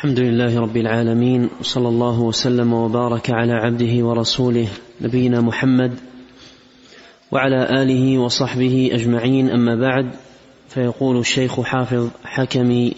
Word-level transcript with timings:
الحمد 0.00 0.20
لله 0.20 0.60
رب 0.60 0.76
العالمين 0.76 1.48
وصلى 1.60 1.88
الله 1.88 2.20
وسلم 2.20 2.72
وبارك 2.72 3.30
على 3.30 3.52
عبده 3.52 4.04
ورسوله 4.06 4.68
نبينا 5.00 5.40
محمد 5.40 6.00
وعلى 7.32 7.82
آله 7.82 8.18
وصحبه 8.18 8.90
أجمعين. 8.92 9.50
أما 9.50 9.76
بعد 9.76 10.10
فيقول 10.68 11.18
الشيخ 11.18 11.60
حافظ 11.60 12.08
حكمي 12.24 12.92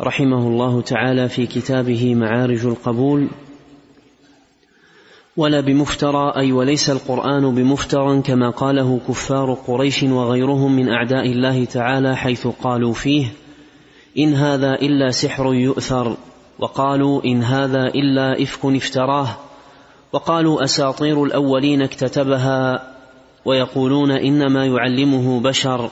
رحمه 0.00 0.48
الله 0.48 0.80
تعالى 0.80 1.28
في 1.28 1.46
كتابه 1.46 2.14
معارج 2.14 2.66
القبول 2.66 3.28
ولا 5.36 5.60
بمفترى 5.60 6.32
أي 6.36 6.52
وليس 6.52 6.90
القرآن 6.90 7.54
بمفترى 7.54 8.22
كما 8.22 8.50
قاله 8.50 9.00
كفار 9.08 9.54
قريش 9.54 10.02
وغيرهم 10.02 10.76
من 10.76 10.88
أعداء 10.88 11.26
الله 11.26 11.64
تعالى 11.64 12.16
حيث 12.16 12.46
قالوا 12.46 12.92
فيه 12.92 13.26
إن 14.18 14.34
هذا 14.34 14.74
إلا 14.74 15.10
سحر 15.10 15.54
يؤثر 15.54 16.16
وقالوا 16.58 17.24
إن 17.24 17.42
هذا 17.42 17.86
إلا 17.86 18.42
إفك 18.42 18.64
افتراه. 18.64 19.36
وقالوا 20.12 20.64
أساطير 20.64 21.24
الأولين 21.24 21.82
اكتتبها 21.82 22.90
ويقولون 23.44 24.10
إنما 24.10 24.66
يعلمه 24.66 25.40
بشر. 25.40 25.90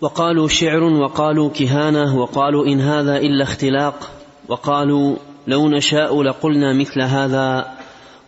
وقالوا 0.00 0.48
شعر 0.48 0.82
وقالوا 0.82 1.50
كهانة 1.50 2.18
وقالوا 2.18 2.66
إن 2.66 2.80
هذا 2.80 3.16
إلا 3.16 3.42
اختلاق. 3.42 4.10
وقالوا 4.48 5.16
لو 5.46 5.68
نشاء 5.68 6.22
لقلنا 6.22 6.72
مثل 6.72 7.02
هذا. 7.02 7.74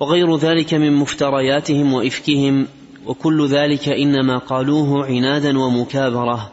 وغير 0.00 0.36
ذلك 0.36 0.74
من 0.74 0.92
مفترياتهم 0.92 1.92
وإفكهم. 1.92 2.66
وكل 3.06 3.46
ذلك 3.46 3.88
إنما 3.88 4.38
قالوه 4.38 5.06
عنادا 5.06 5.58
ومكابرة. 5.58 6.52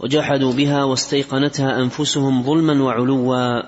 وجحدوا 0.00 0.52
بها 0.52 0.84
واستيقنتها 0.84 1.78
أنفسهم 1.78 2.42
ظلما 2.42 2.82
وعلوا. 2.82 3.62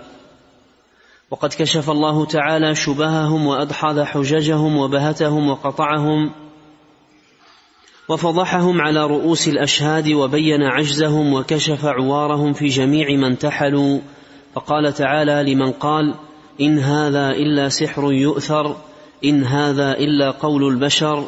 وقد 1.31 1.55
كشف 1.59 1.91
الله 1.91 2.25
تعالى 2.25 2.75
شبههم 2.75 3.47
وأدحض 3.47 4.01
حججهم 4.01 4.77
وبهتهم 4.77 5.51
وقطعهم 5.51 6.31
وفضحهم 8.09 8.81
على 8.81 9.07
رؤوس 9.07 9.49
الأشهاد 9.49 10.09
وبين 10.09 10.63
عجزهم 10.63 11.35
وكشف 11.35 11.85
عوارهم 11.85 12.53
في 12.53 12.67
جميع 12.67 13.17
ما 13.17 13.27
انتحلوا 13.27 14.01
فقال 14.55 14.93
تعالى 14.95 15.55
لمن 15.55 15.73
قال 15.73 16.15
إن 16.61 16.79
هذا 16.79 17.31
إلا 17.31 17.69
سحر 17.69 18.13
يؤثر 18.13 18.77
إن 19.25 19.45
هذا 19.45 19.93
إلا 19.93 20.31
قول 20.31 20.69
البشر. 20.69 21.25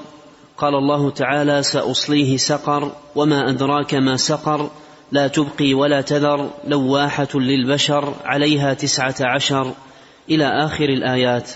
قال 0.57 0.75
الله 0.75 1.11
تعالى 1.11 1.63
سأصليه 1.63 2.37
سقر 2.37 2.93
وما 3.17 3.51
أدراك 3.51 3.95
ما 3.95 4.17
سقر. 4.17 4.71
لا 5.13 5.29
تبقي 5.29 5.75
ولا 5.75 6.01
تذر 6.01 6.51
لواحة 6.67 7.29
للبشر 7.35 8.15
عليها 8.25 8.75
تسعة 8.75 9.15
عشر 9.21 9.73
إلى 10.31 10.45
آخر 10.65 10.85
الآيات. 10.85 11.51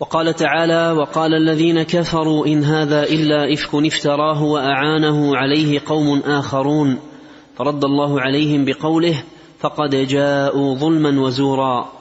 وقال 0.00 0.34
تعالى 0.34 0.92
وقال 0.92 1.34
الذين 1.34 1.82
كفروا 1.82 2.46
إن 2.46 2.64
هذا 2.64 3.02
إلا 3.02 3.52
إفك 3.52 3.74
افتراه 3.74 4.42
وأعانه 4.42 5.36
عليه 5.36 5.80
قوم 5.86 6.18
آخرون. 6.18 6.98
فرد 7.58 7.84
الله 7.84 8.20
عليهم 8.20 8.64
بقوله 8.64 9.22
فقد 9.60 9.90
جاءوا 9.90 10.74
ظلما 10.74 11.20
وزورا. 11.20 11.92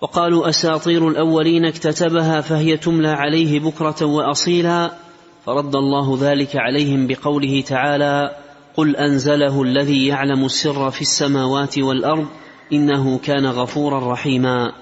وقالوا 0.00 0.48
أساطير 0.48 1.08
الأولين 1.08 1.64
اكتتبها 1.64 2.40
فهي 2.40 2.76
تملى 2.76 3.08
عليه 3.08 3.60
بكرة 3.60 4.06
وأصيلا. 4.06 4.92
فرد 5.46 5.76
الله 5.76 6.18
ذلك 6.20 6.56
عليهم 6.56 7.06
بقوله 7.06 7.60
تعالى 7.60 8.41
قل 8.76 8.96
أنزله 8.96 9.62
الذي 9.62 10.06
يعلم 10.06 10.44
السر 10.44 10.90
في 10.90 11.00
السماوات 11.00 11.78
والأرض 11.78 12.26
إنه 12.72 13.18
كان 13.18 13.46
غفورا 13.46 14.12
رحيما. 14.12 14.72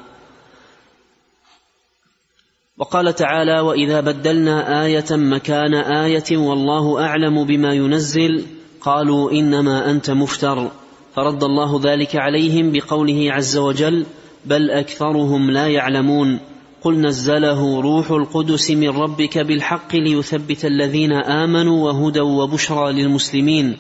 وقال 2.78 3.14
تعالى 3.14 3.60
وإذا 3.60 4.00
بدلنا 4.00 4.84
آية 4.84 5.04
مكان 5.10 5.74
آية 5.74 6.36
والله 6.36 7.04
أعلم 7.06 7.44
بما 7.44 7.72
ينزل 7.72 8.46
قالوا 8.80 9.32
إنما 9.32 9.90
أنت 9.90 10.10
مفتر. 10.10 10.70
فرد 11.14 11.44
الله 11.44 11.80
ذلك 11.84 12.16
عليهم 12.16 12.72
بقوله 12.72 13.32
عز 13.32 13.56
وجل 13.56 14.06
بل 14.44 14.70
أكثرهم 14.70 15.50
لا 15.50 15.66
يعلمون. 15.66 16.49
قل 16.82 17.00
نزله 17.00 17.80
روح 17.80 18.10
القدس 18.10 18.70
من 18.70 18.88
ربك 18.88 19.38
بالحق 19.38 19.96
ليثبت 19.96 20.64
الذين 20.64 21.12
آمنوا 21.12 21.84
وهدى 21.84 22.20
وبشرى 22.20 22.92
للمسلمين. 22.92 23.76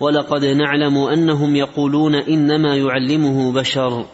ولقد 0.00 0.44
نعلم 0.44 0.98
أنهم 0.98 1.56
يقولون 1.56 2.14
إنما 2.14 2.76
يعلمه 2.76 3.52
بشر. 3.52 4.06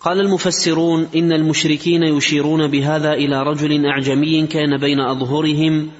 قال 0.00 0.20
المفسرون 0.20 1.08
إن 1.16 1.32
المشركين 1.32 2.02
يشيرون 2.02 2.66
بهذا 2.66 3.12
إلى 3.12 3.42
رجل 3.42 3.86
أعجمي 3.86 4.46
كان 4.46 4.76
بين 4.76 5.00
أظهرهم 5.00 5.90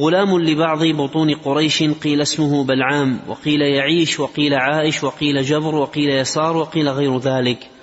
غلام 0.00 0.38
لبعض 0.38 0.84
بطون 0.84 1.34
قريش 1.34 1.82
قيل 1.82 2.20
اسمه 2.20 2.64
بلعام 2.64 3.20
وقيل 3.28 3.62
يعيش 3.62 4.20
وقيل 4.20 4.54
عائش 4.54 5.04
وقيل 5.04 5.42
جبر 5.42 5.74
وقيل 5.74 6.10
يسار 6.10 6.56
وقيل 6.56 6.88
غير 6.88 7.18
ذلك. 7.18 7.75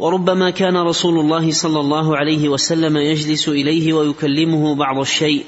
وربما 0.00 0.50
كان 0.50 0.76
رسول 0.76 1.18
الله 1.18 1.52
صلى 1.52 1.80
الله 1.80 2.16
عليه 2.16 2.48
وسلم 2.48 2.96
يجلس 2.96 3.48
إليه 3.48 3.92
ويكلمه 3.92 4.74
بعض 4.74 4.98
الشيء 4.98 5.44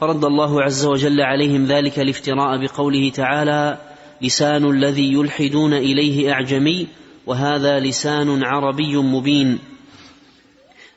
فرد 0.00 0.24
الله 0.24 0.62
عز 0.62 0.84
وجل 0.84 1.20
عليهم 1.20 1.66
ذلك 1.66 1.98
الافتراء 1.98 2.58
بقوله 2.64 3.10
تعالى 3.10 3.78
لسان 4.22 4.70
الذي 4.70 5.12
يلحدون 5.12 5.72
إليه 5.74 6.32
أعجمي 6.32 6.86
وهذا 7.26 7.80
لسان 7.80 8.44
عربي 8.44 8.96
مبين. 8.96 9.58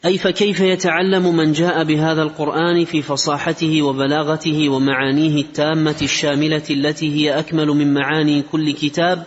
أي 0.06 0.18
فكيف 0.18 0.60
يتعلم 0.60 1.36
من 1.36 1.52
جاء 1.52 1.84
بهذا 1.84 2.22
القرآن 2.22 2.86
في 2.86 3.02
فصاحته 3.02 3.82
وبلاغته 3.82 4.70
ومعانيه 4.70 5.42
التامة 5.42 5.98
الشاملة 6.02 6.64
التي 6.70 7.16
هي 7.16 7.40
أكمل 7.40 7.68
من 7.68 7.94
معاني 7.94 8.42
كل 8.42 8.72
كتاب 8.72 9.24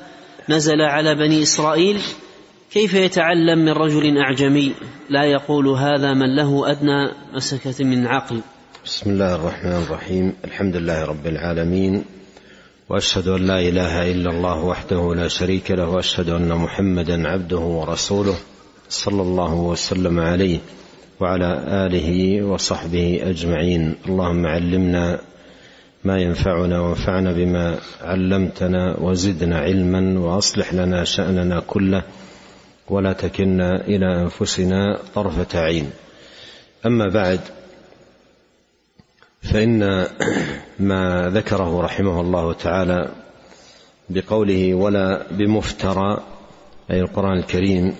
نزل 0.49 0.81
على 0.81 1.15
بني 1.15 1.43
إسرائيل؟ 1.43 2.00
كيف 2.72 2.94
يتعلم 2.94 3.59
من 3.59 3.69
رجل 3.69 4.19
أعجمي؟ 4.19 4.72
لا 5.10 5.25
يقول 5.25 5.69
هذا 5.69 6.15
من 6.15 6.37
له 6.37 6.71
أدنى 6.71 7.10
مسكة 7.34 7.84
من 7.84 8.06
عقل. 8.06 8.41
بسم 8.84 9.10
الله 9.10 9.34
الرحمن 9.34 9.72
الرحيم. 9.72 10.33
الحمد 10.44 10.77
لله 10.77 11.05
رب 11.05 11.27
العالمين. 11.27 12.05
وأشهد 12.88 13.28
أن 13.28 13.47
لا 13.47 13.61
إله 13.61 14.12
إلا 14.12 14.31
الله 14.31 14.65
وحده 14.65 15.15
لا 15.15 15.28
شريك 15.28 15.71
له 15.71 15.88
وأشهد 15.88 16.28
أن 16.28 16.49
محمدا 16.49 17.28
عبده 17.28 17.59
ورسوله 17.59 18.37
صلى 18.88 19.22
الله 19.22 19.55
وسلم 19.55 20.21
عليه 20.21 20.59
وعلى 21.21 21.65
آله 21.87 22.43
وصحبه 22.43 23.21
أجمعين. 23.22 23.97
اللهم 24.09 24.47
علمنا 24.47 25.21
ما 26.05 26.19
ينفعنا 26.19 26.81
وانفعنا 26.81 27.32
بما 27.32 27.78
علمتنا 28.00 28.97
وزدنا 29.00 29.59
علما 29.59 30.21
وأصلح 30.21 30.75
لنا 30.75 31.05
شأننا 31.05 31.61
كله 31.61 32.03
ولا 32.88 33.12
تكلنا 33.12 33.81
إلى 33.81 34.22
أنفسنا 34.22 34.98
طرفة 35.15 35.60
عين. 35.60 35.91
أما 36.87 37.09
بعد 37.09 37.41
فإن 39.43 40.06
ما 40.78 41.31
ذكره 41.34 41.81
رحمه 41.81 42.20
الله 42.20 42.53
تعالى 42.53 43.09
بقوله 44.10 44.75
ولا 44.75 45.26
بمفترى 45.31 46.22
أي 46.91 47.00
القرآن 47.00 47.38
الكريم 47.38 47.94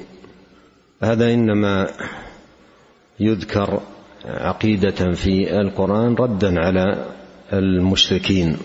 هذا 1.03 1.35
إنما 1.35 1.89
يذكر 3.21 3.81
عقيدة 4.25 5.13
في 5.13 5.61
القرآن 5.61 6.15
ردا 6.15 6.61
على 6.61 7.07
المشركين 7.53 8.57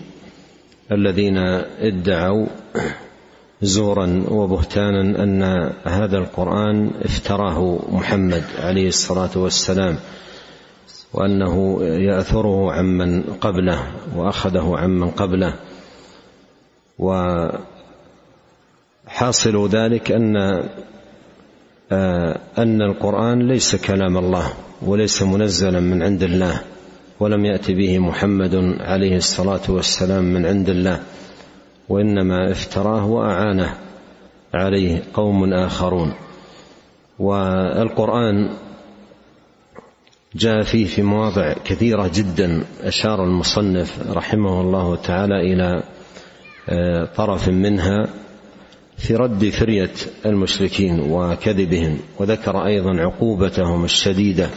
الذين 0.92 1.38
ادعوا 1.78 2.46
زورا 3.62 4.24
وبهتانا 4.30 5.22
أن 5.24 5.42
هذا 5.84 6.18
القرآن 6.18 6.90
افتراه 7.04 7.78
محمد 7.90 8.44
عليه 8.58 8.88
الصلاة 8.88 9.30
والسلام 9.36 9.96
وأنه 11.12 11.82
يأثره 11.82 12.72
عمن 12.72 13.22
قبله 13.22 13.82
وأخذه 14.16 14.74
عمن 14.76 15.10
قبله. 15.10 15.54
وحاصل 19.08 19.68
ذلك 19.68 20.12
أن 20.12 20.36
أن 22.58 22.82
القرآن 22.82 23.48
ليس 23.48 23.76
كلام 23.76 24.18
الله 24.18 24.52
وليس 24.82 25.22
منزلا 25.22 25.80
من 25.80 26.02
عند 26.02 26.22
الله 26.22 26.60
ولم 27.20 27.44
يات 27.44 27.70
به 27.70 27.98
محمد 27.98 28.54
عليه 28.80 29.16
الصلاة 29.16 29.60
والسلام 29.68 30.24
من 30.24 30.46
عند 30.46 30.68
الله. 30.68 31.02
وإنما 31.88 32.50
افتراه 32.50 33.06
وأعانه 33.06 33.74
عليه 34.54 35.02
قوم 35.14 35.52
آخرون. 35.52 36.12
والقرآن 37.18 38.50
جاء 40.34 40.62
فيه 40.62 40.86
في 40.86 41.02
مواضع 41.02 41.52
كثيرة 41.64 42.10
جدا 42.14 42.64
أشار 42.82 43.24
المصنف 43.24 44.10
رحمه 44.10 44.60
الله 44.60 44.96
تعالى 44.96 45.52
إلى 45.52 45.82
طرف 47.16 47.48
منها 47.48 48.08
في 48.98 49.16
رد 49.16 49.48
فرية 49.48 49.90
المشركين 50.26 51.00
وكذبهم 51.00 51.98
وذكر 52.18 52.66
أيضا 52.66 53.00
عقوبتهم 53.00 53.84
الشديدة 53.84 54.48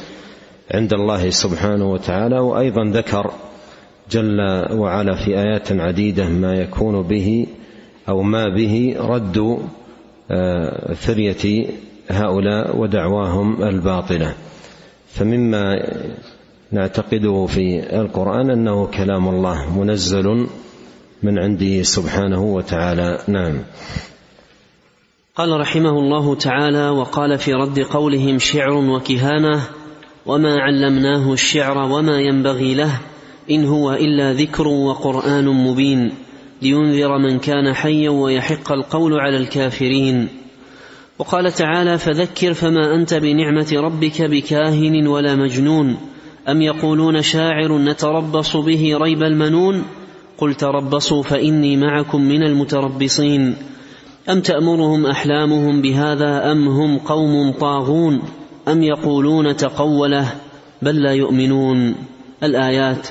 عند 0.74 0.94
الله 0.94 1.30
سبحانه 1.30 1.92
وتعالى 1.92 2.40
وأيضا 2.40 2.84
ذكر 2.86 3.32
جل 4.12 4.40
وعلا 4.72 5.26
في 5.26 5.40
آيات 5.40 5.72
عديدة 5.72 6.30
ما 6.30 6.54
يكون 6.54 7.02
به 7.02 7.48
أو 8.10 8.22
ما 8.22 8.50
به 8.56 8.96
رد 9.00 9.60
فرية 10.96 11.68
هؤلاء 12.10 12.78
ودعواهم 12.78 13.64
الباطلة. 13.64 14.34
فمما 15.08 15.76
نعتقده 16.72 17.46
في 17.46 17.96
القرآن 18.00 18.50
أنه 18.50 18.86
كلام 18.86 19.28
الله 19.28 19.80
منزل 19.80 20.48
من 21.24 21.40
عنده 21.40 21.84
سبحانه 21.84 22.44
وتعالى. 22.44 23.20
نعم. 23.28 23.58
قال 25.36 25.60
رحمه 25.60 25.90
الله 25.90 26.36
تعالى 26.36 26.90
وقال 26.90 27.38
في 27.38 27.54
رد 27.54 27.80
قولهم 27.80 28.40
شعر 28.40 28.74
وكهانة 28.74 29.62
وما 30.26 30.60
علمناه 30.60 31.34
الشعر 31.34 31.78
وما 31.78 32.20
ينبغي 32.20 32.76
له 32.76 33.00
إن 33.52 33.66
هو 33.66 33.94
إلا 33.94 34.34
ذكر 34.34 34.68
وقرآن 34.68 35.46
مبين 35.46 36.12
لينذر 36.62 37.18
من 37.18 37.40
كان 37.40 37.74
حيا 37.74 38.10
ويحق 38.10 38.72
القول 38.72 39.20
على 39.20 39.38
الكافرين. 39.38 40.28
وقال 41.20 41.52
تعالى 41.52 41.98
فذكر 41.98 42.54
فما 42.54 42.96
أنت 42.96 43.14
بنعمة 43.14 43.74
ربك 43.74 44.22
بكاهن 44.22 45.08
ولا 45.08 45.36
مجنون. 45.36 45.98
أم 46.50 46.62
يقولون 46.62 47.22
شاعر 47.22 47.78
نتربص 47.78 48.58
به 48.58 48.98
ريب 48.98 49.24
المنون؟ 49.24 49.84
قل 50.38 50.54
تربصوا 50.54 51.24
فإني 51.24 51.78
معكم 51.78 52.22
من 52.22 52.44
المتربصين. 52.44 53.56
أم 54.30 54.42
تأمرهم 54.42 55.06
أحلامهم 55.06 55.82
بهذا 55.82 56.52
أم 56.52 56.68
هم 56.68 56.98
قوم 56.98 57.52
طاغون؟ 57.52 58.22
أم 58.68 58.84
يقولون 58.84 59.56
تقوله 59.56 60.34
بل 60.82 61.04
لا 61.04 61.12
يؤمنون. 61.12 61.96
الآيات 62.44 63.08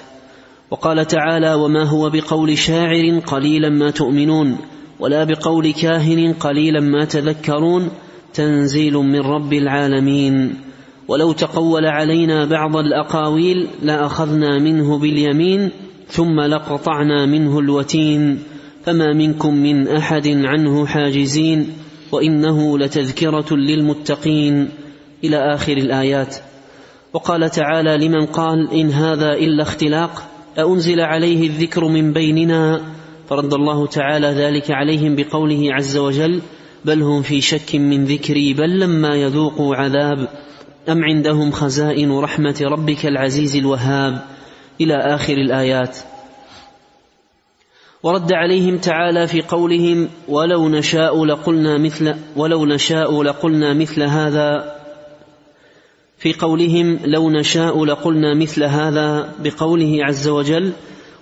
وقال 0.70 1.06
تعالى 1.06 1.54
وما 1.54 1.84
هو 1.84 2.10
بقول 2.10 2.58
شاعر 2.58 3.18
قليلا 3.26 3.68
ما 3.68 3.90
تؤمنون 3.90 4.58
ولا 5.00 5.24
بقول 5.24 5.72
كاهن 5.72 6.32
قليلا 6.32 6.80
ما 6.80 7.04
تذكرون 7.04 7.90
تنزيل 8.34 8.94
من 8.94 9.20
رب 9.20 9.52
العالمين 9.52 10.54
ولو 11.08 11.32
تقول 11.32 11.86
علينا 11.86 12.44
بعض 12.44 12.76
الأقاويل 12.76 13.66
لأخذنا 13.82 14.58
منه 14.58 14.98
باليمين 14.98 15.70
ثم 16.08 16.40
لقطعنا 16.40 17.26
منه 17.26 17.58
الوتين 17.58 18.38
فما 18.84 19.12
منكم 19.12 19.54
من 19.54 19.88
أحد 19.88 20.28
عنه 20.28 20.86
حاجزين 20.86 21.68
وإنه 22.12 22.78
لتذكرة 22.78 23.56
للمتقين 23.56 24.68
إلى 25.24 25.54
آخر 25.54 25.76
الآيات. 25.76 26.36
وقال 27.12 27.50
تعالى 27.50 28.06
لمن 28.06 28.26
قال 28.26 28.72
إن 28.72 28.90
هذا 28.90 29.32
إلا 29.32 29.62
اختلاق 29.62 30.22
أأنزل 30.58 31.00
عليه 31.00 31.46
الذكر 31.46 31.84
من 31.88 32.12
بيننا 32.12 32.80
فرد 33.28 33.54
الله 33.54 33.86
تعالى 33.86 34.26
ذلك 34.26 34.70
عليهم 34.70 35.16
بقوله 35.16 35.74
عز 35.74 35.96
وجل 35.96 36.42
بل 36.84 37.02
هم 37.02 37.22
في 37.22 37.40
شك 37.40 37.74
من 37.74 38.04
ذكري 38.04 38.54
بل 38.54 38.80
لما 38.80 39.14
يذوقوا 39.14 39.76
عذاب 39.76 40.28
أم 40.88 41.04
عندهم 41.04 41.50
خزائن 41.50 42.12
رحمة 42.12 42.56
ربك 42.62 43.06
العزيز 43.06 43.56
الوهاب 43.56 44.22
إلى 44.80 44.94
آخر 44.94 45.32
الآيات. 45.32 45.98
ورد 48.02 48.32
عليهم 48.32 48.78
تعالى 48.78 49.26
في 49.26 49.42
قولهم 49.42 50.08
ولو 50.28 50.68
نشاء 50.68 51.24
لقلنا 51.24 51.78
مثل 51.78 52.14
ولو 52.36 52.66
نشاء 52.66 53.22
لقلنا 53.22 53.74
مثل 53.74 54.02
هذا 54.02 54.79
في 56.20 56.32
قولهم 56.32 56.98
لو 57.04 57.30
نشاء 57.30 57.84
لقلنا 57.84 58.34
مثل 58.34 58.64
هذا 58.64 59.34
بقوله 59.44 59.98
عز 60.04 60.28
وجل 60.28 60.72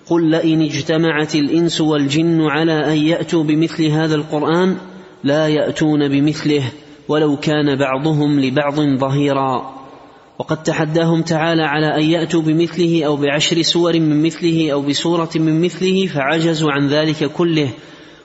قل 0.09 0.29
لئن 0.29 0.61
اجتمعت 0.61 1.35
الإنس 1.35 1.81
والجن 1.81 2.41
على 2.41 2.93
أن 2.93 2.97
يأتوا 2.97 3.43
بمثل 3.43 3.85
هذا 3.85 4.15
القرآن 4.15 4.77
لا 5.23 5.47
يأتون 5.47 6.07
بمثله 6.07 6.71
ولو 7.07 7.37
كان 7.37 7.75
بعضهم 7.75 8.39
لبعض 8.39 8.79
ظهيرا. 8.79 9.79
وقد 10.39 10.63
تحداهم 10.63 11.21
تعالى 11.21 11.63
على 11.63 11.95
أن 11.95 12.03
يأتوا 12.03 12.41
بمثله 12.41 13.03
أو 13.05 13.15
بعشر 13.15 13.61
سور 13.61 13.99
من 13.99 14.23
مثله 14.23 14.71
أو 14.71 14.81
بسورة 14.81 15.29
من 15.35 15.61
مثله 15.61 16.07
فعجزوا 16.07 16.71
عن 16.71 16.87
ذلك 16.87 17.31
كله 17.31 17.69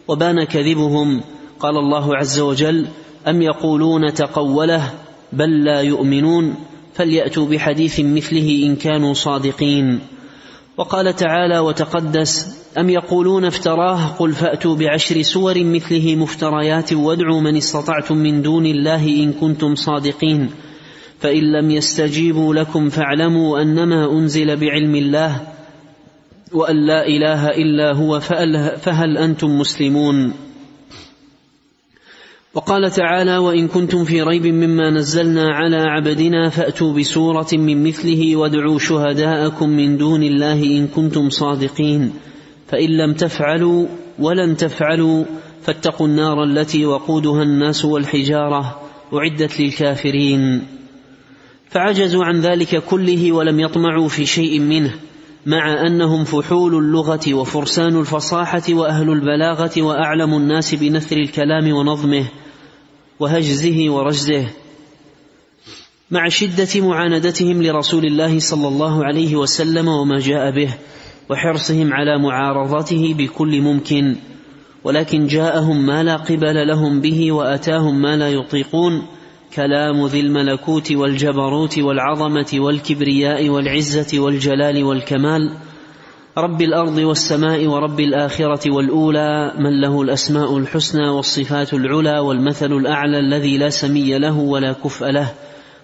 وبان 0.08 0.44
كذبهم. 0.44 1.20
قال 1.60 1.76
الله 1.76 2.16
عز 2.16 2.40
وجل 2.40 2.86
أم 3.28 3.42
يقولون 3.42 4.14
تقوله 4.14 5.03
بل 5.34 5.64
لا 5.64 5.80
يؤمنون 5.80 6.54
فليأتوا 6.94 7.46
بحديث 7.46 8.00
مثله 8.00 8.66
إن 8.66 8.76
كانوا 8.76 9.14
صادقين. 9.14 9.98
وقال 10.76 11.16
تعالى 11.16 11.58
وتقدس 11.58 12.58
أم 12.78 12.90
يقولون 12.90 13.44
افتراه 13.44 14.06
قل 14.18 14.32
فأتوا 14.32 14.76
بعشر 14.76 15.22
سور 15.22 15.64
مثله 15.64 16.16
مفتريات 16.16 16.92
وادعوا 16.92 17.40
من 17.40 17.56
استطعتم 17.56 18.16
من 18.16 18.42
دون 18.42 18.66
الله 18.66 19.06
إن 19.06 19.32
كنتم 19.32 19.74
صادقين. 19.74 20.50
فإن 21.20 21.52
لم 21.52 21.70
يستجيبوا 21.70 22.54
لكم 22.54 22.88
فاعلموا 22.88 23.62
أنما 23.62 24.12
أنزل 24.12 24.56
بعلم 24.56 24.94
الله 24.94 25.40
وأن 26.52 26.86
لا 26.86 27.06
إله 27.06 27.48
إلا 27.48 27.96
هو 27.96 28.20
فهل 28.76 29.18
أنتم 29.18 29.58
مسلمون؟ 29.58 30.32
وقال 32.54 32.90
تعالى 32.90 33.38
وإن 33.38 33.68
كنتم 33.68 34.04
في 34.04 34.22
ريب 34.22 34.46
مما 34.46 34.90
نزلنا 34.90 35.54
على 35.54 35.76
عبدنا 35.76 36.48
فأتوا 36.48 36.92
بسورة 36.92 37.48
من 37.52 37.84
مثله 37.88 38.36
وادعوا 38.36 38.78
شهداءكم 38.78 39.68
من 39.68 39.96
دون 39.96 40.22
الله 40.22 40.62
إن 40.62 40.86
كنتم 40.86 41.30
صادقين 41.30 42.12
فإن 42.68 42.90
لم 42.90 43.14
تفعلوا 43.14 43.86
ولن 44.18 44.56
تفعلوا 44.56 45.24
فاتقوا 45.62 46.06
النار 46.06 46.44
التي 46.44 46.86
وقودها 46.86 47.42
الناس 47.42 47.84
والحجارة 47.84 48.80
أعدت 49.14 49.60
للكافرين 49.60 50.62
فعجزوا 51.68 52.24
عن 52.24 52.40
ذلك 52.40 52.82
كله 52.84 53.32
ولم 53.32 53.60
يطمعوا 53.60 54.08
في 54.08 54.26
شيء 54.26 54.60
منه 54.60 54.94
مع 55.46 55.86
أنهم 55.86 56.24
فحول 56.24 56.74
اللغة 56.74 57.34
وفرسان 57.34 58.00
الفصاحة 58.00 58.62
وأهل 58.70 59.10
البلاغة 59.10 59.82
وأعلم 59.82 60.34
الناس 60.34 60.74
بنثر 60.74 61.16
الكلام 61.16 61.72
ونظمه 61.72 62.28
وهجزه 63.20 63.90
ورجزه. 63.90 64.46
مع 66.10 66.28
شدة 66.28 66.80
معاندتهم 66.80 67.62
لرسول 67.62 68.04
الله 68.04 68.38
صلى 68.38 68.68
الله 68.68 69.04
عليه 69.04 69.36
وسلم 69.36 69.88
وما 69.88 70.18
جاء 70.18 70.50
به 70.50 70.74
وحرصهم 71.30 71.92
على 71.92 72.18
معارضته 72.18 73.14
بكل 73.18 73.60
ممكن. 73.60 74.16
ولكن 74.84 75.26
جاءهم 75.26 75.86
ما 75.86 76.02
لا 76.02 76.16
قبل 76.16 76.68
لهم 76.68 77.00
به 77.00 77.32
وأتاهم 77.32 78.02
ما 78.02 78.16
لا 78.16 78.28
يطيقون. 78.28 79.02
كلام 79.56 80.06
ذي 80.06 80.20
الملكوت 80.20 80.92
والجبروت 80.92 81.78
والعظمة 81.78 82.50
والكبرياء 82.54 83.48
والعزة 83.48 84.20
والجلال 84.20 84.84
والكمال. 84.84 85.56
رب 86.38 86.62
الأرض 86.62 86.98
والسماء 86.98 87.66
ورب 87.66 88.00
الآخرة 88.00 88.74
والأولى 88.74 89.52
من 89.58 89.80
له 89.80 90.02
الأسماء 90.02 90.58
الحسنى 90.58 91.08
والصفات 91.08 91.74
العلى 91.74 92.18
والمثل 92.18 92.72
الأعلى 92.72 93.18
الذي 93.18 93.58
لا 93.58 93.70
سمي 93.70 94.18
له 94.18 94.38
ولا 94.38 94.72
كفء 94.72 95.06
له 95.06 95.34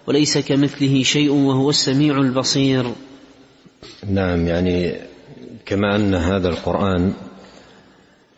وليس 0.06 0.38
كمثله 0.38 1.02
شيء 1.02 1.32
وهو 1.32 1.70
السميع 1.70 2.18
البصير. 2.18 2.84
نعم 4.08 4.46
يعني 4.46 4.94
كما 5.66 5.96
أن 5.96 6.14
هذا 6.14 6.48
القرآن 6.48 7.12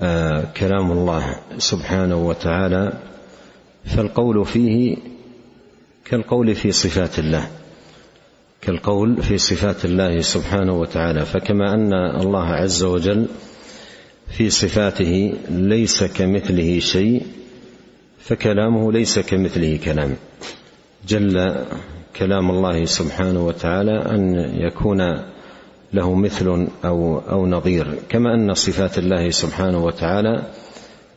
آه 0.01 0.45
كلام 0.57 0.93
الله 0.93 1.37
سبحانه 1.59 2.27
وتعالى 2.27 2.93
فالقول 3.85 4.45
فيه 4.45 4.97
كالقول 6.05 6.55
في 6.55 6.73
صفات 6.73 7.19
الله. 7.19 7.47
كالقول 8.61 9.23
في 9.23 9.39
صفات 9.39 9.85
الله 9.85 10.21
سبحانه 10.21 10.73
وتعالى. 10.81 11.25
فكما 11.25 11.75
أن 11.75 11.93
الله 12.21 12.47
عز 12.47 12.83
وجل 12.83 13.27
في 14.29 14.51
صفاته 14.51 15.35
ليس 15.51 16.05
كمثله 16.05 16.79
شيء 16.79 17.27
فكلامه 18.21 18.93
ليس 18.93 19.19
كمثله 19.19 19.79
كلام. 19.85 20.17
جل 21.09 21.65
كلام 22.17 22.51
الله 22.51 22.85
سبحانه 22.85 23.47
وتعالى 23.47 23.97
أن 24.11 24.35
يكون 24.55 25.23
له 25.93 26.15
مثل 26.15 26.69
أو 26.85 27.19
أو 27.19 27.47
نظير. 27.47 27.99
كما 28.09 28.35
أن 28.35 28.55
صفات 28.55 28.99
الله 28.99 29.31
سبحانه 29.31 29.85
وتعالى 29.85 30.43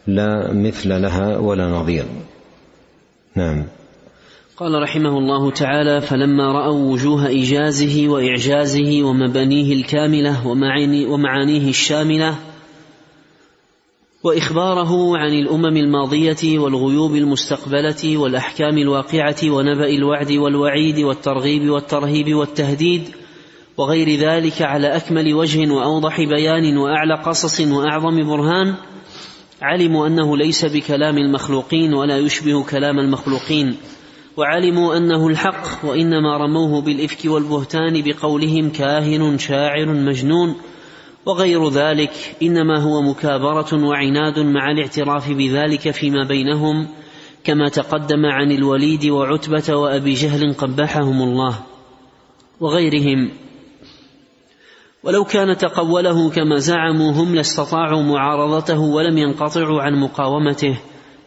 لا 0.07 0.53
مثل 0.53 1.01
لها 1.01 1.37
ولا 1.37 1.67
نظير. 1.67 2.05
نعم. 3.35 3.65
قال 4.57 4.81
رحمه 4.81 5.17
الله 5.17 5.51
تعالى 5.51 6.01
فلما 6.01 6.51
رأوا 6.51 6.91
وجوه 6.91 7.27
إيجازه 7.27 8.07
وإعجازه 8.07 9.03
ومبانيه 9.03 9.73
الكاملة 9.73 10.47
ومعانيه 11.07 11.69
الشاملة 11.69 12.35
وإخباره 14.23 15.17
عن 15.17 15.33
الأمم 15.33 15.77
الماضية 15.77 16.59
والغيوب 16.59 17.15
المستقبلة 17.15 18.17
والأحكام 18.17 18.77
الواقعة 18.77 19.35
ونبأ 19.43 19.89
الوعد 19.89 20.31
والوعيد 20.31 20.99
والترغيب 20.99 21.69
والترهيب 21.69 22.35
والتهديد 22.35 23.03
وغير 23.77 24.19
ذلك 24.19 24.61
على 24.61 24.87
أكمل 24.95 25.33
وجه 25.33 25.71
وأوضح 25.71 26.17
بيان 26.21 26.77
وأعلى 26.77 27.15
قصص 27.25 27.59
وأعظم 27.59 28.27
برهان 28.27 28.75
علموا 29.61 30.07
أنه 30.07 30.37
ليس 30.37 30.65
بكلام 30.65 31.17
المخلوقين 31.17 31.93
ولا 31.93 32.17
يشبه 32.17 32.63
كلام 32.63 32.99
المخلوقين. 32.99 33.77
وعلموا 34.37 34.97
أنه 34.97 35.27
الحق 35.27 35.85
وإنما 35.85 36.37
رموه 36.37 36.81
بالإفك 36.81 37.25
والبهتان 37.25 38.03
بقولهم 38.05 38.69
كاهن 38.69 39.37
شاعر 39.37 39.85
مجنون. 39.85 40.55
وغير 41.25 41.69
ذلك 41.69 42.35
إنما 42.43 42.79
هو 42.79 43.01
مكابرة 43.01 43.85
وعناد 43.85 44.39
مع 44.39 44.71
الاعتراف 44.71 45.31
بذلك 45.31 45.91
فيما 45.91 46.27
بينهم 46.27 46.87
كما 47.43 47.69
تقدم 47.69 48.25
عن 48.25 48.51
الوليد 48.51 49.05
وعتبة 49.05 49.75
وأبي 49.75 50.13
جهل 50.13 50.53
قبحهم 50.53 51.21
الله 51.21 51.59
وغيرهم. 52.59 53.31
ولو 55.03 55.23
كان 55.23 55.57
تقوله 55.57 56.29
كما 56.29 56.57
زعموا 56.57 57.11
هم 57.11 57.35
لاستطاعوا 57.35 58.03
معارضته 58.03 58.79
ولم 58.79 59.17
ينقطعوا 59.17 59.81
عن 59.81 59.93
مقاومته 59.99 60.77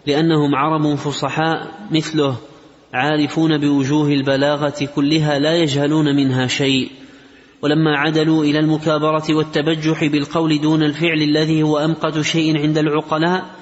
لأنهم 0.07 0.55
عرب 0.55 0.95
فصحاء 0.95 1.89
مثله. 1.91 2.37
عارفون 2.93 3.59
بوجوه 3.59 4.09
البلاغة 4.09 4.89
كلها 4.95 5.39
لا 5.39 5.57
يجهلون 5.57 6.17
منها 6.17 6.47
شيء. 6.47 6.91
ولما 7.63 7.99
عدلوا 7.99 8.45
إلى 8.45 8.59
المكابرة 8.59 9.25
والتبجح 9.31 10.05
بالقول 10.05 10.61
دون 10.61 10.83
الفعل 10.83 11.23
الذي 11.23 11.63
هو 11.63 11.79
أمقت 11.79 12.21
شيء 12.21 12.59
عند 12.59 12.79
العقلاء 12.79 13.59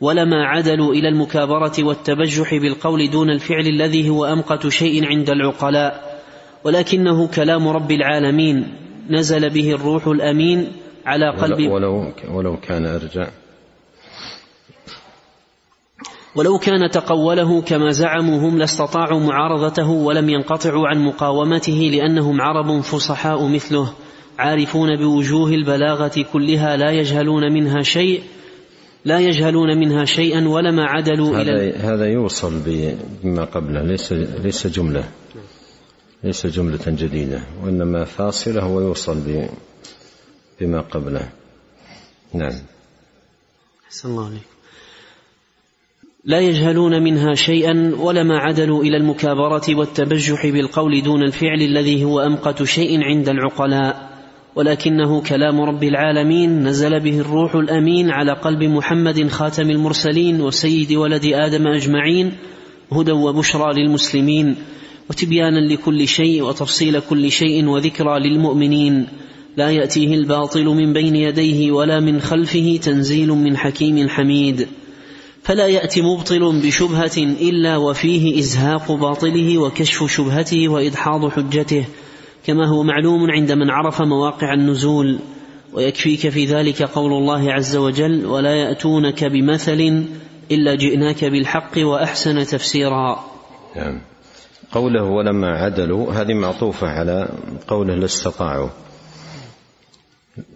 ولما 0.00 0.44
عدلوا 0.44 0.94
إلى 0.94 1.08
المكابرة 1.08 1.72
والتبجح 1.78 2.54
بالقول 2.54 3.10
دون 3.10 3.30
الفعل 3.30 3.66
الذي 3.66 4.08
هو 4.08 4.24
أمقت 4.24 4.68
شيء 4.68 5.06
عند 5.06 5.30
العقلاء. 5.30 6.22
ولكنه 6.64 7.28
كلام 7.28 7.68
رب 7.68 7.90
العالمين 7.90 8.74
نزل 9.10 9.50
به 9.50 9.72
الروح 9.74 10.06
الأمين 10.06 10.72
على 11.06 11.30
قلب 11.30 11.70
ولو 11.70 12.12
ولو 12.30 12.56
كان 12.56 12.86
أرجع. 12.86 13.28
ولو 16.38 16.58
كان 16.58 16.90
تقوله 16.90 17.62
كما 17.62 17.90
زعموا 17.90 18.38
هم 18.38 18.58
لاستطاعوا 18.58 19.20
معارضته 19.20 19.90
ولم 19.90 20.28
ينقطعوا 20.30 20.88
عن 20.88 20.98
مقاومته 20.98 21.90
لأنهم 21.92 22.40
عرب 22.40 22.80
فصحاء 22.80 23.48
مثله 23.48 23.92
عارفون 24.38 24.96
بوجوه 24.96 25.50
البلاغة 25.50 26.24
كلها 26.32 26.76
لا 26.76 26.90
يجهلون 26.90 27.52
منها 27.52 27.82
شيء 27.82 28.22
لا 29.04 29.18
يجهلون 29.18 29.78
منها 29.78 30.04
شيئا 30.04 30.48
ولما 30.48 30.84
عدلوا 30.84 31.36
هذا 31.36 31.42
إلى 31.42 31.72
هذا 31.78 32.06
يوصل 32.06 32.62
بما 33.22 33.44
قبله 33.44 33.82
ليس 33.82 34.12
ليس 34.12 34.66
جملة. 34.66 35.04
ليس 36.24 36.46
جملة 36.46 36.84
جديدة 36.86 37.42
وإنما 37.64 38.04
فاصلة 38.04 38.66
ويوصل 38.66 39.46
بما 40.60 40.80
قبله. 40.80 41.28
نعم. 42.34 42.54
أحسن 43.86 44.08
الله 44.08 44.26
عليك 44.26 44.57
لا 46.24 46.40
يجهلون 46.40 47.02
منها 47.02 47.34
شيئا 47.34 47.92
ولما 47.98 48.38
عدلوا 48.38 48.82
إلى 48.82 48.96
المكابرة 48.96 49.62
والتبجح 49.68 50.46
بالقول 50.46 51.02
دون 51.02 51.22
الفعل 51.22 51.62
الذي 51.62 52.04
هو 52.04 52.20
أمقت 52.20 52.62
شيء 52.62 53.02
عند 53.02 53.28
العقلاء. 53.28 54.08
ولكنه 54.56 55.22
كلام 55.22 55.60
رب 55.60 55.84
العالمين 55.84 56.62
نزل 56.62 57.00
به 57.00 57.20
الروح 57.20 57.54
الأمين 57.54 58.10
على 58.10 58.32
قلب 58.32 58.62
محمد 58.62 59.28
خاتم 59.28 59.70
المرسلين 59.70 60.40
وسيد 60.40 60.92
ولد 60.92 61.24
آدم 61.24 61.66
أجمعين 61.66 62.32
هدى 62.92 63.12
وبشرى 63.12 63.72
للمسلمين 63.74 64.56
وتبيانا 65.10 65.72
لكل 65.72 66.08
شيء 66.08 66.42
وتفصيل 66.42 67.00
كل 67.00 67.30
شيء 67.30 67.66
وذكرى 67.66 68.18
للمؤمنين. 68.18 69.06
لا 69.56 69.70
يأتيه 69.70 70.14
الباطل 70.14 70.64
من 70.64 70.92
بين 70.92 71.16
يديه 71.16 71.72
ولا 71.72 72.00
من 72.00 72.20
خلفه 72.20 72.78
تنزيل 72.82 73.28
من 73.28 73.56
حكيم 73.56 74.08
حميد. 74.08 74.68
فلا 75.48 75.66
يأتي 75.66 76.02
مبطل 76.02 76.60
بشبهة 76.62 77.16
إلا 77.16 77.76
وفيه 77.76 78.38
إزهاق 78.38 78.92
باطله 78.92 79.58
وكشف 79.58 80.06
شبهته 80.06 80.68
وإدحاض 80.68 81.28
حجته 81.30 81.84
كما 82.44 82.68
هو 82.68 82.82
معلوم 82.82 83.30
عند 83.30 83.52
من 83.52 83.70
عرف 83.70 84.02
مواقع 84.02 84.54
النزول. 84.54 85.18
ويكفيك 85.72 86.28
في 86.28 86.44
ذلك 86.44 86.82
قول 86.82 87.12
الله 87.12 87.52
عز 87.52 87.76
وجل 87.76 88.26
ولا 88.26 88.54
يأتونك 88.54 89.24
بمثل 89.24 90.04
إلا 90.50 90.74
جئناك 90.74 91.24
بالحق 91.24 91.78
وأحسن 91.78 92.46
تفسيرا. 92.46 93.24
نعم. 93.76 94.00
قوله 94.72 95.04
ولما 95.04 95.48
عدلوا 95.48 96.12
هذه 96.12 96.34
معطوفة 96.34 96.86
على 96.86 97.28
قوله 97.68 97.94
لا 97.94 98.04
استطاعوا 98.04 98.68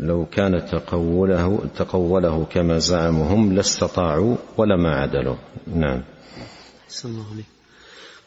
لو 0.01 0.27
كان 0.33 0.67
تقوله 0.67 1.59
تقوله 1.77 2.47
كما 2.51 2.79
زعموا 2.79 3.27
هم 3.27 3.53
لاستطاعوا 3.53 4.37
ولما 4.57 4.91
عدلوا 4.95 5.37
نعم 5.75 6.03
الله. 7.05 7.45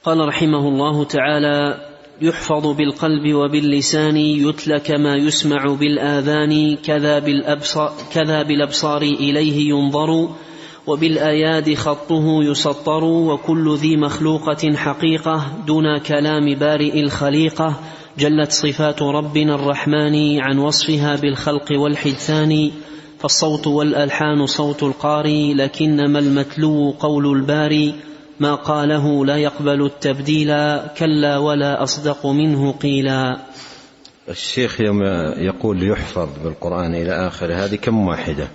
قال 0.03 0.27
رحمه 0.27 0.67
الله 0.67 1.03
تعالى 1.03 1.77
يحفظ 2.21 2.67
بالقلب 2.67 3.33
وباللسان 3.33 4.17
يتلى 4.17 4.79
كما 4.79 5.15
يسمع 5.15 5.65
بالآذان 5.65 6.75
كذا 6.75 7.19
بالأبصار, 7.19 7.93
كذا 8.13 8.43
بالأبصار 8.43 9.01
إليه 9.01 9.69
ينظر 9.69 10.29
وبالآياد 10.87 11.73
خطه 11.73 12.43
يسطر 12.43 13.03
وكل 13.03 13.75
ذي 13.75 13.97
مخلوقة 13.97 14.75
حقيقة 14.75 15.47
دون 15.67 15.97
كلام 15.97 16.55
بارئ 16.55 16.99
الخليقة 16.99 17.79
جلت 18.17 18.51
صفات 18.51 19.01
ربنا 19.01 19.55
الرحمن 19.55 20.39
عن 20.39 20.57
وصفها 20.57 21.15
بالخلق 21.15 21.71
والحدثان 21.71 22.71
فالصوت 23.19 23.67
والألحان 23.67 24.45
صوت 24.45 24.83
القاري 24.83 25.53
لكنما 25.53 26.19
المتلو 26.19 26.91
قول 26.99 27.37
الباري 27.37 27.95
ما 28.39 28.55
قاله 28.55 29.25
لا 29.25 29.37
يقبل 29.37 29.85
التبديل 29.85 30.47
كلا 30.97 31.37
ولا 31.37 31.83
أصدق 31.83 32.25
منه 32.25 32.71
قيلا. 32.71 33.37
الشيخ 34.29 34.81
يوم 34.81 35.03
يقول 35.37 35.89
يحفظ 35.89 36.29
بالقرآن 36.43 36.95
إلى 36.95 37.27
آخره 37.27 37.53
هذه 37.53 37.75
كم 37.75 38.07
واحدة؟ 38.07 38.47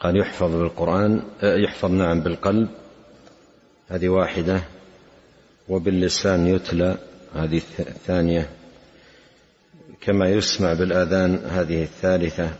قال 0.00 0.20
يحفظ 0.20 0.54
بالقرآن 0.54 1.22
يحفظ 1.42 1.90
نعم 1.90 2.20
بالقلب 2.20 2.68
هذه 3.88 4.08
واحدة 4.08 4.60
وباللسان 5.68 6.46
يتلى. 6.46 7.07
هذه 7.34 7.60
الثانية. 7.78 8.48
كما 10.00 10.28
يسمع 10.28 10.72
بالآذان 10.72 11.40
هذه 11.48 11.82
الثالثة. 11.82 12.50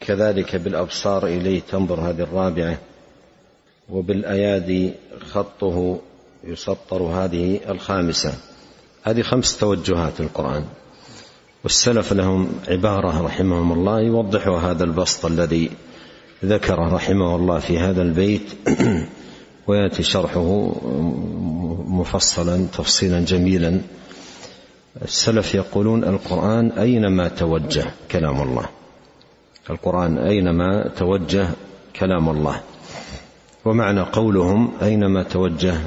كذلك 0.00 0.56
بالأبصار 0.56 1.26
إليه 1.26 1.60
تنظر 1.60 2.00
هذه 2.00 2.20
الرابعة. 2.20 2.78
وبالأيادي 3.88 4.92
خطه 5.30 6.00
يسطر 6.44 7.02
هذه 7.02 7.60
الخامسة. 7.68 8.34
هذه 9.02 9.22
خمس 9.22 9.56
توجهات 9.56 10.20
القرآن. 10.20 10.64
والسلف 11.64 12.12
لهم 12.12 12.52
عبارة 12.68 13.22
رحمهم 13.24 13.72
الله 13.72 14.00
يوضحوا 14.00 14.58
هذا 14.58 14.84
البسط 14.84 15.26
الذي 15.26 15.70
ذكره 16.44 16.94
رحمه 16.94 17.36
الله 17.36 17.58
في 17.58 17.78
هذا 17.78 18.02
البيت. 18.02 18.42
ويأتي 19.66 20.02
شرحه 20.02 20.72
مفصلا 21.86 22.66
تفصيلا 22.66 23.20
جميلا. 23.20 23.80
السلف 25.02 25.54
يقولون 25.54 26.04
القرآن 26.04 26.70
أينما 26.70 27.28
توجه 27.28 27.84
كلام 28.10 28.42
الله. 28.42 28.68
القرآن 29.70 30.18
أينما 30.18 30.88
توجه 30.96 31.48
كلام 31.96 32.28
الله. 32.28 32.60
ومعنى 33.64 34.00
قولهم 34.00 34.72
أينما 34.82 35.22
توجه 35.22 35.80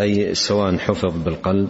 أي 0.00 0.34
سواء 0.34 0.76
حفظ 0.76 1.22
بالقلب 1.24 1.68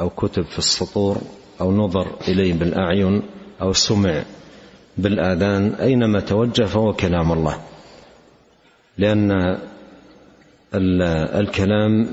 أو 0.00 0.10
كتب 0.10 0.44
في 0.44 0.58
السطور 0.58 1.18
أو 1.60 1.72
نظر 1.72 2.06
إليه 2.28 2.52
بالأعين 2.52 3.22
أو 3.62 3.72
سمع 3.72 4.22
بالآذان 4.98 5.74
أينما 5.74 6.20
توجه 6.20 6.64
فهو 6.64 6.92
كلام 6.92 7.32
الله. 7.32 7.60
لأن 8.98 9.58
الكلام 10.74 12.08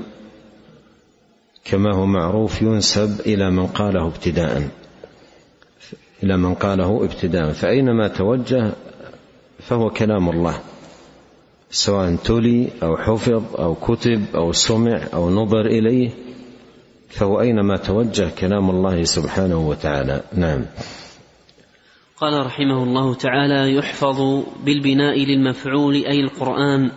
كما 1.64 1.94
هو 1.94 2.06
معروف 2.06 2.62
ينسب 2.62 3.20
إلى 3.20 3.50
من 3.50 3.66
قاله 3.66 4.06
ابتداء 4.06 4.68
إلى 6.22 6.36
من 6.36 6.54
قاله 6.54 7.04
ابتداء. 7.04 7.52
فأينما 7.52 8.08
توجه 8.08 8.72
فهو 9.58 9.90
كلام 9.90 10.28
الله 10.28 10.60
سواء 11.70 12.16
تلي 12.16 12.68
أو 12.82 12.96
حفظ 12.96 13.56
أو 13.58 13.74
كتب 13.74 14.24
أو 14.34 14.52
سمع 14.52 15.00
أو 15.14 15.30
نظر 15.30 15.66
إليه 15.66 16.10
فهو 17.08 17.40
أينما 17.40 17.76
توجه 17.76 18.30
كلام 18.38 18.70
الله 18.70 19.04
سبحانه 19.04 19.68
وتعالى. 19.68 20.22
نعم. 20.34 20.64
قال 22.20 22.46
رحمه 22.46 22.82
الله 22.82 23.14
تعالى 23.14 23.74
يحفظ 23.74 24.44
بالبناء 24.64 25.18
للمفعول 25.18 25.94
أي 25.94 26.20
القرآن 26.20 26.90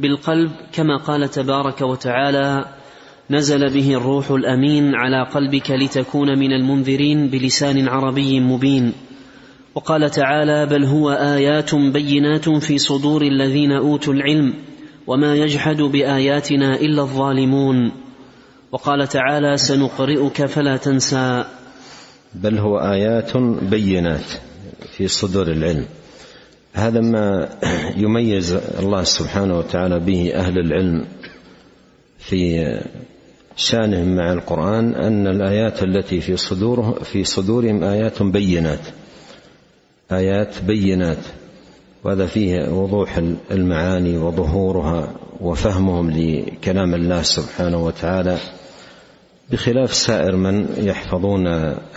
بالقلب 0.00 0.50
كما 0.72 0.96
قال 0.96 1.30
تبارك 1.30 1.80
وتعالى 1.80 2.64
نزل 3.30 3.70
به 3.70 3.94
الروح 3.94 4.30
الأمين 4.30 4.94
على 4.94 5.22
قلبك 5.22 5.70
لتكون 5.70 6.38
من 6.38 6.52
المنذرين 6.52 7.28
بلسان 7.28 7.88
عربي 7.88 8.40
مبين. 8.40 8.92
وقال 9.74 10.10
تعالى 10.10 10.66
بل 10.66 10.84
هو 10.84 11.10
آيات 11.10 11.74
بينات 11.74 12.48
في 12.48 12.78
صدور 12.78 13.22
الذين 13.22 13.72
أوتوا 13.72 14.14
العلم 14.14 14.54
وما 15.06 15.34
يجحد 15.34 15.82
بآياتنا 15.82 16.74
إلا 16.74 17.02
الظالمون. 17.02 17.92
وقال 18.72 19.08
تعالى 19.08 19.56
سنقرئك 19.56 20.46
فلا 20.46 20.76
تنسى. 20.76 21.44
بل 22.34 22.58
هو 22.58 22.78
آيات 22.78 23.36
بينات 23.70 24.30
في 24.96 25.08
صدور 25.08 25.46
العلم. 25.46 25.86
هذا 26.72 27.00
ما 27.00 27.48
يميز 27.96 28.52
الله 28.52 29.02
سبحانه 29.02 29.58
وتعالى 29.58 29.98
به 29.98 30.32
أهل 30.34 30.58
العلم 30.58 31.04
في 32.18 32.80
شانهم 33.56 34.16
مع 34.16 34.32
القرآن 34.32 34.94
أن 34.94 35.26
الآيات 35.26 35.82
التي 35.82 36.20
في 36.20 36.36
صدوره 36.36 36.92
في 37.02 37.24
صدورهم 37.24 37.84
آيات 37.84 38.22
بينات. 38.22 38.80
آيات 40.12 40.62
بينات. 40.62 41.18
وهذا 42.04 42.26
فيه 42.26 42.68
وضوح 42.68 43.20
المعاني 43.50 44.18
وظهورها 44.18 45.12
وفهمهم 45.40 46.10
لكلام 46.10 46.94
الله 46.94 47.22
سبحانه 47.22 47.84
وتعالى. 47.84 48.38
بخلاف 49.52 49.94
سائر 49.94 50.36
من 50.36 50.68
يحفظون 50.76 51.46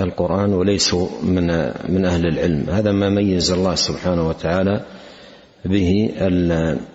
القرآن 0.02 0.54
وليسوا 0.54 1.08
من 1.24 1.48
من 1.90 2.06
أهل 2.06 2.26
العلم. 2.26 2.70
هذا 2.70 2.92
ما 2.92 3.10
ميز 3.10 3.52
الله 3.52 3.76
سبحانه 3.76 4.28
وتعالى 4.28 4.86
به 5.66 6.12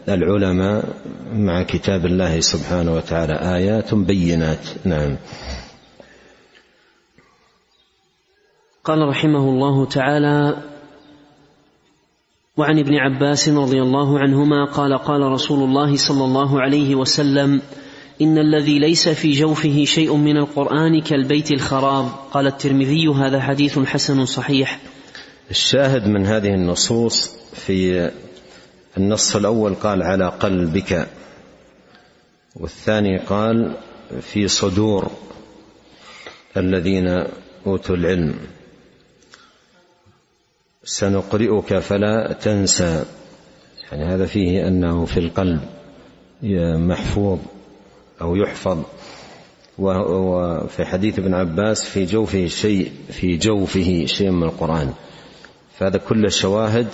العلماء 0.09 0.85
مع 1.33 1.63
كتاب 1.63 2.07
الله 2.07 2.41
سبحانه 2.41 2.95
وتعالى. 2.95 3.33
آيات 3.33 3.95
بينات. 3.95 4.67
نعم. 4.85 5.17
قال 8.85 9.09
رحمه 9.09 9.45
الله 9.51 9.85
تعالى 9.87 10.57
وعن 12.57 12.79
ابن 12.79 12.95
عباس 12.95 13.49
رضي 13.49 13.83
الله 13.83 14.19
عنهما 14.19 14.65
قال 14.65 14.99
قال 14.99 15.21
رسول 15.23 15.69
الله 15.69 15.97
صلى 15.97 16.25
الله 16.25 16.61
عليه 16.61 16.95
وسلم 16.95 17.63
إن 18.21 18.39
الذي 18.39 18.79
ليس 18.79 19.09
في 19.09 19.33
جوفه 19.33 19.85
شيء 19.85 20.17
من 20.17 20.37
القرآن 20.37 21.01
كالبيت 21.01 21.51
الخراب. 21.51 22.09
قال 22.31 22.47
الترمذي 22.47 23.09
هذا 23.09 23.41
حديث 23.41 23.79
حسن 23.79 24.25
صحيح. 24.25 24.81
الشاهد 25.51 26.07
من 26.07 26.27
هذه 26.27 26.55
النصوص 26.55 27.37
في 27.55 28.11
النص 28.97 29.37
الأول 29.37 29.75
قال 29.75 30.03
على 30.03 30.29
قلبك 30.29 31.09
والثاني 32.57 33.19
قال 33.19 33.77
في 34.21 34.49
صدور 34.49 35.11
الذين 36.57 37.25
أوتوا 37.67 37.97
العلم. 37.97 38.35
سنقرئك 40.85 41.79
فلا 41.79 42.37
تنسى. 42.41 43.05
يعني 43.93 44.15
هذا 44.15 44.27
فيه 44.27 44.69
أنه 44.69 45.05
في 45.05 45.21
القلب 45.21 45.61
محفوظ. 46.89 47.39
أو 48.21 48.37
يحفظ. 48.37 48.79
وفي 49.79 50.85
حديث 50.85 51.19
ابن 51.19 51.35
عباس 51.35 51.85
في 51.85 52.05
جوفه 52.05 52.47
شيء 52.47 52.93
في 53.11 53.37
جوفه 53.37 54.05
شيء 54.07 54.31
من 54.31 54.43
القرآن. 54.43 54.93
فهذا 55.79 55.99
كل 55.99 56.33
شواهد 56.33 56.87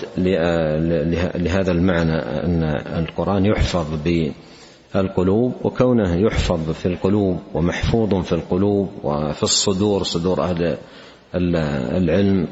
لهذا 1.37 1.73
المعنى 1.73 2.17
أن 2.17 2.63
القرآن 2.99 3.47
يحفظ 3.47 3.87
بالقلوب 4.95 5.53
وكونه 5.63 6.17
يحفظ 6.17 6.71
في 6.71 6.87
القلوب 6.87 7.39
ومحفوظ 7.55 8.15
في 8.15 8.33
القلوب 8.33 8.89
وفي 9.03 9.43
الصدور 9.43 10.03
صدور 10.03 10.43
أهل 10.43 10.77
العلم 11.35 12.49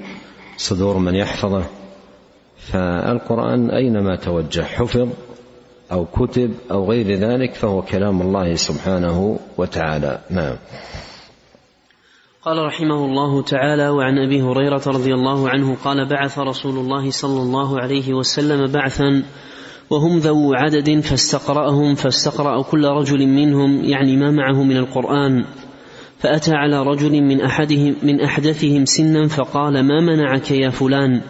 صدور 0.56 0.98
من 0.98 1.14
يحفظه. 1.14 1.64
فالقرآن 2.56 3.70
أينما 3.70 4.16
توجه 4.16 4.62
حفظ 4.62 5.08
أو 5.92 6.04
كتب 6.04 6.54
أو 6.70 6.90
غير 6.90 7.06
ذلك 7.06 7.54
فهو 7.54 7.82
كلام 7.82 8.22
الله 8.22 8.54
سبحانه 8.54 9.38
وتعالى. 9.58 10.18
نعم. 10.30 10.56
قال 12.44 12.58
رحمه 12.58 13.04
الله 13.04 13.42
تعالى 13.42 13.88
وعن 13.88 14.18
أبي 14.18 14.42
هريرة 14.42 14.82
رضي 14.86 15.14
الله 15.14 15.48
عنه 15.48 15.76
قال 15.84 16.08
بعث 16.08 16.38
رسول 16.38 16.78
الله 16.78 17.10
صلى 17.10 17.42
الله 17.42 17.80
عليه 17.80 18.14
وسلم 18.14 18.72
بعثا 18.72 19.22
وهم 19.90 20.18
ذو 20.18 20.54
عدد 20.54 21.00
فاستقرأهم 21.00 21.94
فاستقرأ 21.94 22.62
كل 22.62 22.84
رجل 22.84 23.26
منهم 23.26 23.84
يعني 23.84 24.16
ما 24.16 24.30
معه 24.30 24.62
من 24.62 24.76
القرآن 24.76 25.44
فأتى 26.18 26.54
على 26.54 26.82
رجل 26.82 27.22
من 27.22 27.40
أحدهم 27.40 27.96
من 28.02 28.20
أحدثهم 28.20 28.84
سنا 28.84 29.28
فقال 29.28 29.82
ما 29.82 30.00
منعك 30.00 30.50
يا 30.50 30.70
فلان؟ 30.70 31.20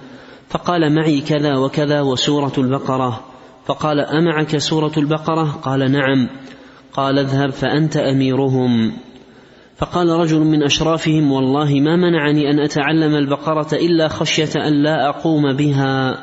فقال 0.49 0.95
معي 0.95 1.21
كذا 1.21 1.57
وكذا 1.57 2.01
وسورة 2.01 2.53
البقرة. 2.59 3.32
فقال 3.67 4.01
امعك 4.01 4.57
سورة 4.57 4.93
البقرة? 4.97 5.61
قال 5.63 5.93
نعم. 5.93 6.29
قال 6.93 7.19
اذهب 7.19 7.51
فأنت 7.51 7.97
أميرهم. 7.97 8.93
فقال 9.77 10.09
رجل 10.09 10.41
من 10.41 10.63
أشرافهم 10.63 11.33
والله 11.33 11.81
ما 11.81 11.97
منعني 11.97 12.51
أن 12.51 12.61
أتعلم 12.61 13.15
البقرة 13.15 13.69
إلا 13.73 14.09
خشية 14.09 14.69
أن 14.69 14.83
لا 14.83 15.09
أقوم 15.09 15.53
بها. 15.53 16.19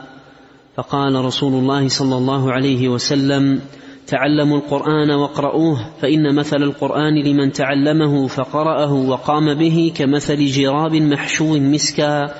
فقال 0.76 1.26
رسول 1.26 1.54
الله 1.54 1.88
صلى 1.88 2.18
الله 2.18 2.52
عليه 2.52 2.90
وسلم 2.90 3.62
تعلموا 4.08 4.58
القرآن 4.58 5.12
واقرؤوه 5.12 5.80
فإن 6.02 6.36
مثل 6.36 6.58
القرآن 6.64 7.24
لمن 7.24 7.52
تعلمه 7.52 8.28
فقرأه 8.28 8.94
وقام 8.94 9.54
به 9.54 9.92
كمثل 9.96 10.46
جراب 10.46 10.96
محشو 10.96 11.58
مسكا 11.58 12.34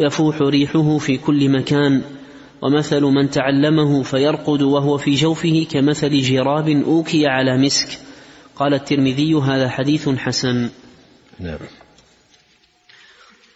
يفوح 0.00 0.42
ريحه 0.42 0.98
في 0.98 1.16
كل 1.16 1.48
مكان. 1.48 2.02
ومثل 2.62 3.02
من 3.02 3.30
تعلمه 3.30 4.02
فيرقد 4.02 4.62
وهو 4.62 4.98
في 4.98 5.14
جوفه 5.14 5.66
كمثل 5.70 6.20
جراب 6.20 6.68
أوكي 6.68 7.26
على 7.26 7.58
مسك. 7.58 7.98
قال 8.56 8.74
الترمذي 8.74 9.34
هذا 9.34 9.68
حديث 9.68 10.08
حسن. 10.08 10.70
نعم. 11.40 11.58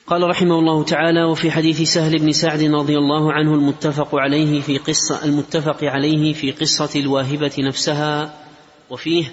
قال 0.07 0.23
رحمه 0.23 0.59
الله 0.59 0.85
تعالى 0.85 1.25
وفي 1.25 1.51
حديث 1.51 1.83
سهل 1.83 2.19
بن 2.19 2.33
سعد 2.33 2.63
رضي 2.63 2.99
الله 2.99 3.33
عنه 3.33 3.55
المتفق 3.55 4.09
عليه 4.15 4.61
في 4.61 4.79
قصة 4.79 5.25
المتفق 5.25 5.85
عليه 5.85 6.33
في 6.33 6.51
قصة 6.51 7.01
الواهبة 7.01 7.53
نفسها. 7.59 8.35
وفيه 8.91 9.33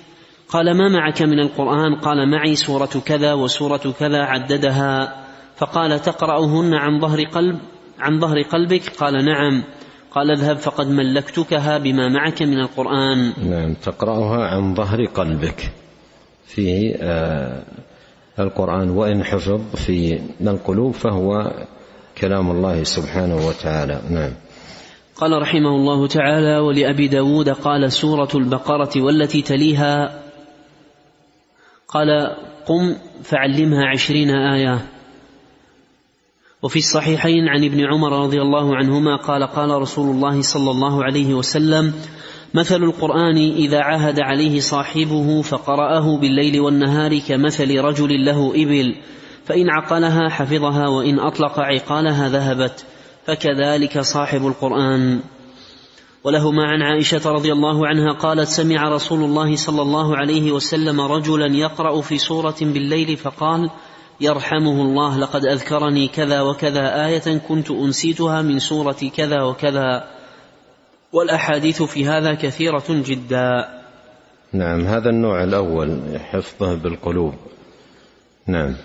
قال 0.49 0.77
ما 0.77 0.89
معك 0.89 1.21
من 1.21 1.39
القرآن؟ 1.39 1.95
قال 1.95 2.31
معي 2.31 2.55
سورة 2.55 3.01
كذا 3.05 3.33
وسورة 3.33 3.93
كذا 3.99 4.23
عددها. 4.23 5.23
فقال 5.57 6.01
تقرأهن 6.01 6.73
عن 6.73 6.99
ظهر 6.99 7.23
قلب؟ 7.23 7.59
عن 7.99 8.19
ظهر 8.19 8.41
قلبك؟ 8.41 8.89
قال 8.99 9.25
نعم. 9.25 9.63
قال 10.11 10.31
اذهب 10.31 10.57
فقد 10.57 10.87
ملكتكها 10.87 11.77
بما 11.77 12.09
معك 12.09 12.41
من 12.41 12.59
القرآن. 12.59 13.33
نعم 13.49 13.73
تقرأها 13.73 14.47
عن 14.47 14.75
ظهر 14.75 15.05
قلبك. 15.05 15.71
في 16.45 16.95
آه 17.01 17.63
القرآن 18.39 18.89
وإن 18.89 19.23
حفظ 19.23 19.61
في 19.75 20.19
القلوب 20.41 20.93
فهو 20.93 21.51
كلام 22.17 22.51
الله 22.51 22.83
سبحانه 22.83 23.47
وتعالى. 23.47 24.01
نعم. 24.09 24.31
قال 25.15 25.41
رحمه 25.41 25.69
الله 25.69 26.07
تعالى 26.07 26.57
ولأبي 26.57 27.07
داود 27.07 27.49
قال 27.49 27.91
سورة 27.91 28.29
البقرة 28.35 29.01
والتي 29.01 29.41
تليها 29.41 30.19
قال 31.87 32.35
قم 32.65 32.95
فعلمها 33.23 33.85
عشرين 33.85 34.29
آية. 34.29 34.92
وفي 36.63 36.79
الصحيحين 36.79 37.47
عن 37.47 37.63
ابن 37.63 37.85
عمر 37.93 38.23
رضي 38.23 38.41
الله 38.41 38.75
عنهما 38.75 39.15
قال 39.15 39.43
قال 39.43 39.69
رسول 39.69 40.15
الله 40.15 40.41
صلى 40.41 40.71
الله 40.71 41.03
عليه 41.03 41.33
وسلم 41.33 41.93
مثل 42.53 42.83
القرآن 42.83 43.37
إذا 43.37 43.79
عهد 43.81 44.19
عليه 44.19 44.59
صاحبه 44.59 45.41
فقرأه 45.41 46.17
بالليل 46.17 46.59
والنهار 46.59 47.19
كمثل 47.19 47.79
رجل 47.79 48.25
له 48.25 48.51
إبل 48.55 48.95
فإن 49.45 49.69
عقلها 49.69 50.29
حفظها 50.29 50.87
وإن 50.87 51.19
أطلق 51.19 51.59
عقالها 51.59 52.29
ذهبت 52.29 52.85
فكذلك 53.25 53.99
صاحب 53.99 54.47
القرآن. 54.47 55.19
ولهما 56.23 56.63
عن 56.63 56.81
عائشة 56.81 57.31
رضي 57.31 57.51
الله 57.51 57.87
عنها 57.87 58.13
قالت 58.13 58.47
سمع 58.47 58.89
رسول 58.89 59.23
الله 59.23 59.55
صلى 59.55 59.81
الله 59.81 60.17
عليه 60.17 60.51
وسلم 60.51 61.01
رجلا 61.01 61.55
يقرأ 61.55 62.01
في 62.01 62.17
سورة 62.17 62.55
بالليل 62.61 63.17
فقال 63.17 63.69
يرحمه 64.21 64.81
الله 64.81 65.19
لقد 65.19 65.45
أذكرني 65.45 66.07
كذا 66.07 66.41
وكذا 66.41 67.05
آية 67.05 67.37
كنت 67.47 67.71
أنسيتها 67.71 68.41
من 68.41 68.59
سورة 68.59 69.11
كذا 69.17 69.43
وكذا. 69.43 70.07
والأحاديث 71.13 71.83
في 71.83 72.05
هذا 72.05 72.33
كثيرة 72.33 72.83
جدا. 72.89 73.67
نعم 74.53 74.81
هذا 74.81 75.09
النوع 75.09 75.43
الأول 75.43 76.19
حفظه 76.19 76.75
بالقلوب. 76.75 77.33
نعم. 78.47 78.75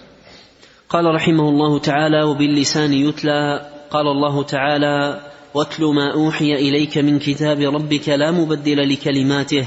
قال 0.88 1.14
رحمه 1.14 1.49
الله 1.49 1.79
تعالى 1.79 2.23
وباللسان 2.23 2.93
يتلى. 2.93 3.71
قال 3.91 4.07
الله 4.07 4.43
تعالى 4.43 5.21
واتل 5.55 5.85
ما 5.85 6.14
أوحي 6.14 6.55
إليك 6.55 6.99
من 6.99 7.19
كتاب 7.19 7.61
ربك 7.61 8.09
لا 8.09 8.31
مبدل 8.31 8.93
لكلماته. 8.93 9.67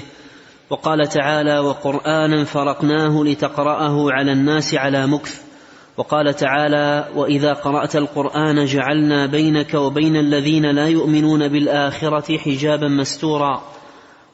وقال 0.70 1.08
تعالى 1.08 1.60
وقرآنا 1.60 2.44
فرقناه 2.44 3.24
لتقرأه 3.24 4.12
على 4.12 4.32
الناس 4.32 4.76
على 4.76 5.08
مكث. 5.08 5.51
وقال 5.98 6.34
تعالى 6.34 7.06
وإذا 7.16 7.54
قرأت 7.54 7.96
القرآن 7.96 8.66
جعلنا 8.66 9.26
بينك 9.26 9.74
وبين 9.74 10.16
الذين 10.16 10.66
لا 10.66 10.88
يؤمنون 10.88 11.48
بالآخرة 11.48 12.38
حجابا 12.38 12.88
مستورا. 12.88 13.62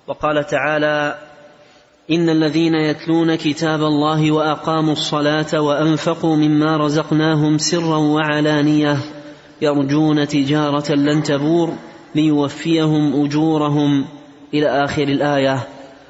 وقال 0.08 0.48
تعالى 0.48 1.15
إن 2.12 2.30
الذين 2.30 2.76
يتلون 2.76 3.36
كتاب 3.36 3.84
الله 3.84 4.32
وأقاموا 4.32 4.93
الصلاة 4.93 5.62
وأنفقوا 5.62 6.36
مما 6.36 6.78
رزقناهم 6.78 7.58
سرا 7.58 7.98
وعلانية 7.98 8.98
يرجون 9.62 10.28
تجارة 10.28 10.91
لن 10.91 11.24
تبور 11.24 11.74
ليوفيهم 12.15 13.26
أجورهم. 13.26 14.06
إلى 14.54 14.84
آخر 14.84 15.04
الآية. 15.04 15.67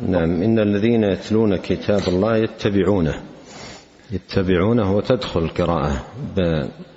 نعم. 0.08 0.42
إن 0.44 0.60
الذين 0.60 1.04
يتلون 1.04 1.56
كتاب 1.56 2.02
الله 2.08 2.38
يتبعونه. 2.38 3.27
يتبعونه 4.12 4.96
وتدخل 4.96 5.40
القراءة 5.40 6.06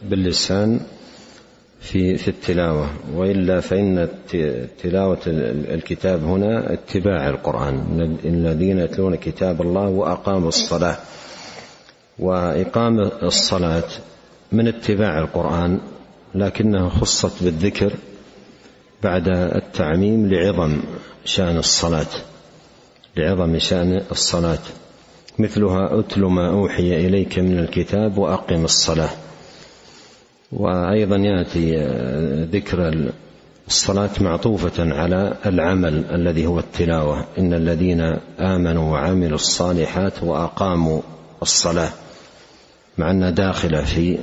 باللسان 0.02 0.80
في 1.80 2.16
في 2.16 2.28
التلاوة. 2.28 2.90
وإلا 3.14 3.60
فإن 3.60 4.08
تلاوة 4.82 5.18
الكتاب 5.26 6.24
هنا 6.24 6.72
اتباع 6.72 7.28
القرآن. 7.28 8.00
الذين 8.24 8.78
يتلون 8.78 9.16
كتاب 9.16 9.62
الله 9.62 9.88
وأقاموا 9.88 10.48
الصلاة. 10.48 10.96
وإقام 12.18 13.00
الصلاة 13.00 13.88
من 14.52 14.68
اتباع 14.68 15.18
القرآن 15.18 15.80
لكنها 16.34 16.88
خصت 16.88 17.42
بالذكر 17.42 17.92
بعد 19.02 19.28
التعميم 19.28 20.26
لعظم 20.26 20.80
شأن 21.24 21.58
الصلاة. 21.58 22.12
لعظم 23.16 23.58
شأن 23.58 24.02
الصلاة. 24.10 24.58
مثلها 25.38 26.00
أتل 26.00 26.24
ما 26.24 26.50
أوحي 26.50 27.06
إليك 27.06 27.38
من 27.38 27.58
الكتاب 27.58 28.18
وأقم 28.18 28.64
الصلاة. 28.64 29.10
وأيضا 30.52 31.16
يأتي 31.16 31.76
ذكر 32.52 33.10
الصلاة 33.68 34.10
معطوفة 34.20 34.94
على 34.94 35.36
العمل 35.46 36.04
الذي 36.10 36.46
هو 36.46 36.58
التلاوة. 36.58 37.26
إن 37.38 37.54
الذين 37.54 38.00
آمنوا 38.40 38.92
وعملوا 38.92 39.34
الصالحات 39.34 40.22
وأقاموا 40.22 41.00
الصلاة 41.42 41.90
مع 42.98 43.10
أنها 43.10 43.30
داخلة 43.30 43.84
في 43.84 44.18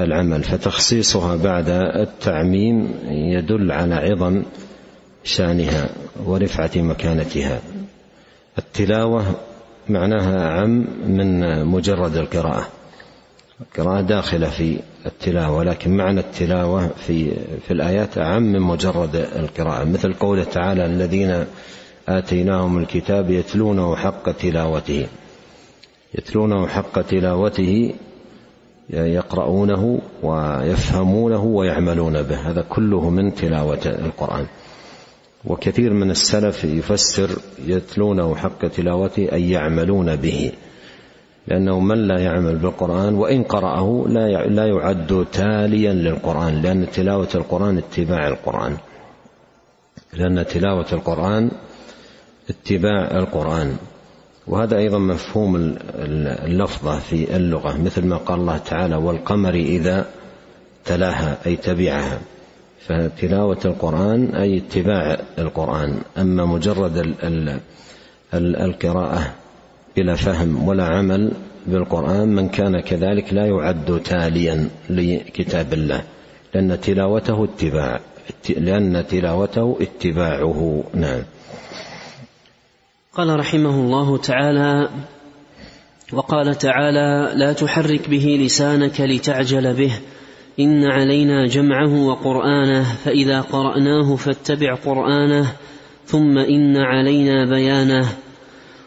العمل. 0.00 0.44
فتخصيصها 0.44 1.36
بعد 1.36 1.68
التعميم 1.96 2.94
يدل 3.08 3.72
على 3.72 3.94
عظم 3.94 4.42
شأنها 5.24 5.88
ورفعة 6.26 6.70
مكانتها. 6.76 7.60
التلاوة 8.58 9.34
معناها 9.88 10.58
اعم 10.58 10.86
من 11.06 11.64
مجرد 11.64 12.16
القراءة. 12.16 12.68
القراءة 13.60 14.00
داخلة 14.00 14.48
في 14.48 14.78
التلاوة 15.06 15.56
ولكن 15.56 15.96
معنى 15.96 16.20
التلاوة 16.20 16.88
في 16.88 17.30
في 17.66 17.70
الآيات 17.70 18.18
أعم 18.18 18.42
من 18.42 18.60
مجرد 18.60 19.16
القراءة. 19.16 19.84
مثل 19.84 20.12
قوله 20.12 20.44
تعالى 20.44 20.86
الذين 20.86 21.44
آتيناهم 22.08 22.78
الكتاب 22.78 23.30
يتلونه 23.30 23.96
حق 23.96 24.32
تلاوته. 24.32 25.06
يتلونه 26.14 26.66
حق 26.66 27.00
تلاوته 27.02 27.94
يقرؤونه 28.90 30.00
ويفهمونه 30.22 31.44
ويعملون 31.44 32.22
به. 32.22 32.50
هذا 32.50 32.64
كله 32.68 33.10
من 33.10 33.34
تلاوة 33.34 33.80
القرآن. 33.86 34.46
وكثير 35.46 35.92
من 35.92 36.10
السلف 36.10 36.64
يفسر 36.64 37.30
يتلونه 37.66 38.34
حق 38.34 38.66
تلاوته 38.66 39.32
أي 39.32 39.50
يعملون 39.50 40.16
به 40.16 40.52
لأنه 41.46 41.80
من 41.80 42.08
لا 42.08 42.20
يعمل 42.20 42.56
بالقرآن 42.56 43.14
وإن 43.14 43.42
قرأه 43.42 44.04
لا 44.08 44.46
لا 44.46 44.66
يعد 44.66 45.26
تاليا 45.32 45.92
للقرآن 45.92 46.62
لأن 46.62 46.90
تلاوة 46.90 47.28
القرآن 47.34 47.78
اتباع 47.78 48.28
القرآن. 48.28 48.76
لأن 50.12 50.46
تلاوة 50.46 50.86
القرآن 50.92 51.50
اتباع 52.50 53.18
القرآن. 53.18 53.76
وهذا 54.46 54.78
أيضا 54.78 54.98
مفهوم 54.98 55.76
اللفظة 56.44 56.98
في 56.98 57.36
اللغة 57.36 57.78
مثل 57.82 58.06
ما 58.06 58.16
قال 58.16 58.40
الله 58.40 58.58
تعالى 58.58 58.96
والقمر 58.96 59.54
إذا 59.54 60.06
تلاها 60.84 61.38
أي 61.46 61.56
تبعها. 61.56 62.18
فتلاوة 62.88 63.58
القرآن 63.64 64.34
أي 64.34 64.58
اتباع 64.58 65.18
القرآن 65.38 65.98
أما 66.18 66.44
مجرد 66.44 67.14
القراءة 68.34 69.34
بلا 69.96 70.14
فهم 70.14 70.68
ولا 70.68 70.84
عمل 70.84 71.32
بالقرآن 71.66 72.28
من 72.28 72.48
كان 72.48 72.80
كذلك 72.80 73.32
لا 73.32 73.46
يعد 73.46 74.02
تاليا 74.04 74.68
لكتاب 74.90 75.72
الله 75.72 76.02
لأن 76.54 76.80
تلاوته 76.80 77.44
اتباع 77.44 78.00
لأن 78.56 79.06
تلاوته 79.06 79.78
اتباعه. 79.80 80.84
نعم. 80.94 81.22
قال 83.14 83.38
رحمه 83.38 83.70
الله 83.70 84.18
تعالى 84.18 84.88
وقال 86.12 86.58
تعالى 86.58 87.32
لا 87.34 87.52
تحرك 87.52 88.08
به 88.08 88.38
لسانك 88.40 89.00
لتعجل 89.00 89.74
به 89.74 89.92
إن 90.60 90.84
علينا 90.84 91.46
جمعه 91.46 92.06
وقرآنه 92.06 92.82
فإذا 92.82 93.40
قرأناه 93.40 94.16
فاتبع 94.16 94.74
قرآنه 94.74 95.52
ثم 96.06 96.38
إن 96.38 96.76
علينا 96.76 97.50
بيانه. 97.50 98.08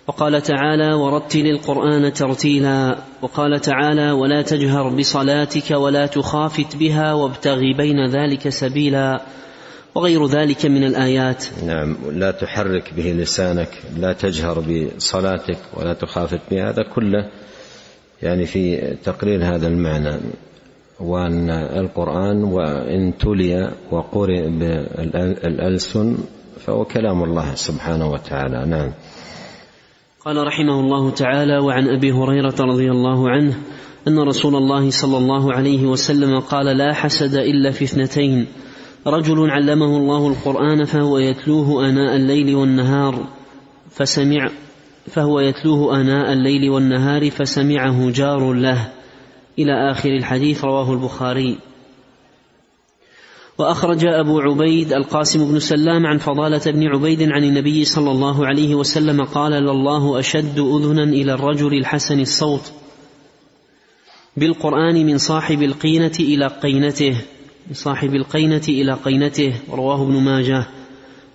وقال 0.07 0.41
تعالى 0.41 0.93
ورتل 0.93 1.45
القرآن 1.45 2.13
ترتيلا 2.13 2.97
وقال 3.21 3.59
تعالى 3.61 4.11
ولا 4.11 4.41
تجهر 4.41 4.89
بصلاتك 4.89 5.71
ولا 5.71 6.05
تخافت 6.05 6.75
بها 6.75 7.13
وابتغ 7.13 7.59
بين 7.77 8.09
ذلك 8.09 8.49
سبيلا 8.49 9.21
وغير 9.95 10.25
ذلك 10.25 10.65
من 10.65 10.83
الآيات. 10.83 11.45
نعم 11.65 11.97
لا 12.11 12.31
تحرك 12.31 12.93
به 12.93 13.11
لسانك 13.11 13.69
لا 13.97 14.13
تجهر 14.13 14.59
بصلاتك 14.59 15.57
ولا 15.73 15.93
تخافت 15.93 16.41
بها 16.51 16.69
هذا 16.69 16.83
كله 16.95 17.29
يعني 18.23 18.45
في 18.45 18.95
تقرير 19.03 19.55
هذا 19.55 19.67
المعنى. 19.67 20.19
وأن 20.99 21.49
القرآن 21.49 22.43
وإن 22.43 23.17
تلي 23.17 23.71
وقرئ 23.91 24.49
بالألسن 24.49 26.17
فهو 26.59 26.85
كلام 26.85 27.23
الله 27.23 27.55
سبحانه 27.55 28.11
وتعالى. 28.11 28.65
نعم. 28.65 28.91
قال 30.25 30.47
رحمه 30.47 30.79
الله 30.79 31.09
تعالى 31.11 31.57
وعن 31.57 31.87
أبي 31.87 32.11
هريرة 32.11 32.55
رضي 32.59 32.91
الله 32.91 33.29
عنه 33.29 33.57
أن 34.07 34.19
رسول 34.19 34.55
الله 34.55 34.89
صلى 34.89 35.17
الله 35.17 35.53
عليه 35.53 35.85
وسلم 35.85 36.39
قال 36.39 36.65
لا 36.65 36.93
حسد 36.93 37.35
إلا 37.35 37.71
في 37.71 37.83
اثنتين 37.83 38.47
رجل 39.07 39.49
علمه 39.49 39.97
الله 39.97 40.27
القرآن 40.27 40.83
فهو 40.83 41.17
يتلوه 41.17 41.89
آناء 41.89 42.15
الليل 42.15 42.55
والنهار 42.55 43.27
فسمع 43.89 44.49
فهو 45.07 45.39
يتلوه 45.39 46.01
آناء 46.01 46.33
الليل 46.33 46.69
والنهار 46.69 47.29
فسمعه 47.29 48.11
جار 48.11 48.53
له 48.53 48.87
إلى 49.59 49.91
آخر 49.91 50.09
الحديث 50.09 50.63
رواه 50.63 50.93
البخاري. 50.93 51.57
وأخرج 53.57 54.05
أبو 54.05 54.39
عبيد 54.39 54.93
القاسم 54.93 55.51
بن 55.51 55.59
سلام 55.59 56.05
عن 56.05 56.17
فضالة 56.17 56.71
بن 56.71 56.87
عبيد 56.87 57.21
عن 57.21 57.43
النبي 57.43 57.85
صلى 57.85 58.11
الله 58.11 58.45
عليه 58.45 58.75
وسلم 58.75 59.23
قال 59.23 59.51
لله 59.51 60.19
أشد 60.19 60.59
أذنا 60.59 61.03
إلى 61.03 61.33
الرجل 61.33 61.73
الحسن 61.73 62.19
الصوت 62.19 62.71
بالقرآن 64.37 65.05
من 65.05 65.17
صاحب 65.17 65.63
القينة 65.63 66.11
إلى 66.19 66.47
قينته 66.47 67.15
من 67.67 67.73
صاحب 67.73 68.15
القينة 68.15 68.61
إلى 68.69 68.93
قينته. 68.93 69.53
رواه 69.71 70.03
ابن 70.03 70.13
ماجه. 70.13 70.67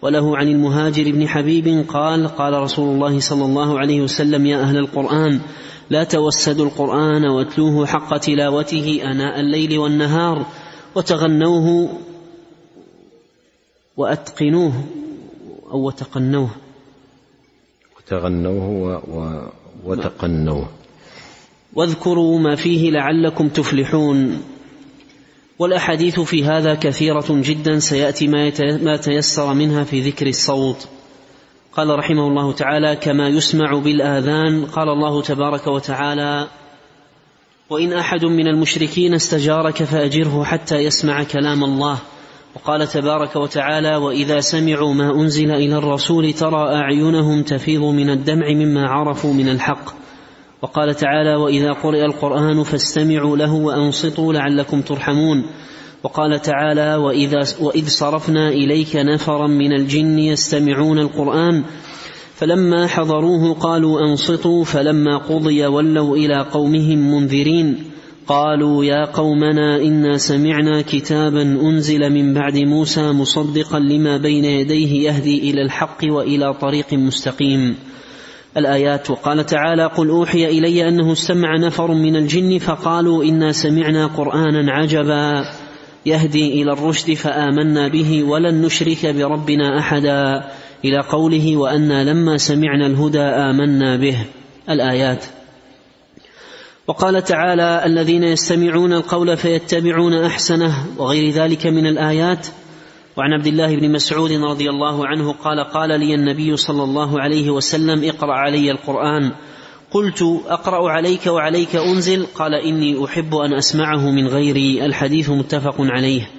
وله 0.03 0.37
عن 0.37 0.49
المهاجر 0.49 1.13
بن 1.13 1.29
حبيب 1.29 1.85
قال 1.89 2.29
قال 2.29 2.53
رسول 2.53 2.95
الله 2.95 3.21
صلى 3.21 3.45
الله 3.45 3.79
عليه 3.79 4.01
وسلم 4.01 4.47
يا 4.47 4.61
أهل 4.63 4.79
القرآن 4.79 5.41
لا 5.93 6.05
توسدوا 6.05 6.67
القرآن 6.67 7.25
واتلوه 7.25 7.87
حق 7.87 8.17
تلاوته 8.17 9.01
آناء 9.05 9.41
الليل 9.41 9.79
والنهار 9.79 10.47
وتغنوه 10.95 11.99
وأتقنوه 13.97 14.73
أو 15.71 15.87
وتقنوه. 15.87 16.51
وتغنوه 17.97 18.69
و 18.69 18.87
و 19.17 19.49
وتقنوه. 19.85 20.69
واذكروا 21.75 22.39
ما 22.39 22.57
فيه 22.57 22.91
لعلكم 22.91 23.49
تفلحون. 23.49 24.43
والأحاديث 25.59 26.21
في 26.21 26.45
هذا 26.45 26.75
كثيرة 26.75 27.27
جدا 27.29 27.79
سيأتي 27.79 28.29
ما 28.83 28.97
تيسر 28.97 29.55
منها 29.55 29.85
في 29.85 30.01
ذكر 30.01 30.27
الصوت. 30.27 30.89
قال 31.77 31.99
رحمه 31.99 32.27
الله 32.27 32.53
تعالى 32.53 32.97
كما 32.97 33.29
يسمع 33.29 33.79
بالآذان 33.79 34.67
قال 34.67 34.89
الله 34.89 35.23
تبارك 35.23 35.67
وتعالى 35.67 36.49
وإن 37.71 37.93
أحد 37.93 38.25
من 38.25 38.49
المشركين 38.49 39.15
استجارك 39.15 39.83
فأجره 39.83 40.45
حتى 40.45 40.77
يسمع 40.77 41.23
كلام 41.23 41.65
الله 41.65 41.99
وقال 42.55 42.87
تبارك 42.87 43.37
وتعالى 43.37 43.97
وإذا 43.97 44.41
سمعوا 44.41 44.95
ما 44.95 45.11
أنزل 45.11 45.51
إلى 45.51 45.77
الرسول 45.77 46.33
ترى 46.33 46.77
أعينهم 46.77 47.43
تفيض 47.43 47.83
من 47.83 48.11
الدمع 48.11 48.49
مما 48.49 48.89
عرفوا 48.89 49.33
من 49.33 49.49
الحق 49.49 49.95
وقال 50.63 50.95
تعالى 50.95 51.35
وإذا 51.35 51.73
قرئ 51.73 52.05
القرآن 52.05 52.63
فاستمعوا 52.63 53.37
له 53.37 53.53
وأنصتوا 53.53 54.33
لعلكم 54.33 54.81
ترحمون 54.81 55.45
وقال 56.03 56.43
تعالى 56.43 56.97
وإذا 56.97 57.45
وإذ 57.61 57.89
صرفنا 57.89 58.49
إليك 58.49 58.97
نفرا 58.97 59.47
من 59.47 59.73
الجن 59.73 60.19
يستمعون 60.19 60.99
القرآن 60.99 61.63
فلما 62.35 62.87
حضروه 62.87 63.55
قالوا 63.55 64.01
أنصتوا 64.01 64.65
فلما 64.65 65.19
قضي 65.19 65.67
ولوا 65.67 66.17
إلى 66.17 66.47
قومهم 66.53 67.15
منذرين. 67.15 67.85
قالوا 68.27 68.85
يا 68.85 69.05
قومنا 69.05 69.77
إنا 69.77 70.17
سمعنا 70.17 70.83
كتابا 70.83 71.43
أنزل 71.43 72.11
من 72.11 72.35
بعد 72.35 72.57
موسى 72.59 73.13
مصدقا 73.13 73.79
لما 73.79 74.17
بين 74.17 74.45
يديه 74.45 75.11
يهدي 75.11 75.51
إلى 75.51 75.63
الحق 75.63 75.99
وإلى 76.05 76.55
طريق 76.55 76.93
مستقيم. 76.93 77.77
الآيات 78.57 79.11
وقال 79.11 79.47
تعالى 79.47 79.87
قل 79.87 80.09
أوحي 80.09 80.47
إلي 80.47 80.89
أنه 80.89 81.13
استمع 81.13 81.57
نفر 81.57 81.95
من 81.95 82.17
الجن 82.17 82.59
فقالوا 82.59 83.25
إنا 83.25 83.53
سمعنا 83.53 84.07
قرآنا 84.07 84.73
عجبا. 84.73 85.45
يهدي 86.07 86.63
إلى 86.63 86.73
الرشد 86.73 87.15
فآمنا 87.15 87.89
به 87.89 88.23
ولن 88.23 88.63
نشرك 88.63 89.07
بربنا 89.07 89.79
أحدا. 89.79 90.45
إلى 90.85 90.99
قوله 90.99 91.57
وأنا 91.57 92.05
لما 92.05 92.37
سمعنا 92.37 92.87
الهدى 92.87 93.21
آمنا 93.21 93.97
به. 93.97 94.27
الآيات. 94.71 95.25
وقال 96.87 97.25
تعالى 97.25 97.83
الذين 97.87 98.25
يستمعون 98.25 98.93
القول 98.93 99.37
فيتبعون 99.37 100.15
أحسنه 100.15 100.87
وغير 100.99 101.33
ذلك 101.33 101.67
من 101.67 101.87
الآيات. 101.87 102.47
وعن 103.17 103.33
عبد 103.33 103.47
الله 103.47 103.77
بن 103.77 103.93
مسعود 103.93 104.33
رضي 104.33 104.71
الله 104.71 105.07
عنه 105.07 105.33
قال 105.33 105.65
قال 105.65 106.01
لي 106.01 106.15
النبي 106.15 106.57
صلى 106.57 106.85
الله 106.85 107.21
عليه 107.21 107.51
وسلم 107.51 108.05
اقرأ 108.05 108.35
علي 108.35 108.71
القرآن. 108.71 109.33
قلت 109.93 110.23
أقرأ 110.49 110.91
عليك 110.91 111.27
وعليك 111.27 111.77
أنزل. 111.77 112.27
قال 112.35 112.55
إني 112.55 113.05
أحب 113.05 113.35
أن 113.35 113.55
أسمعه 113.55 114.11
من 114.11 114.29
غيري 114.29 114.85
الحديث 114.85 115.31
متفق 115.31 115.75
عليه. 115.79 116.31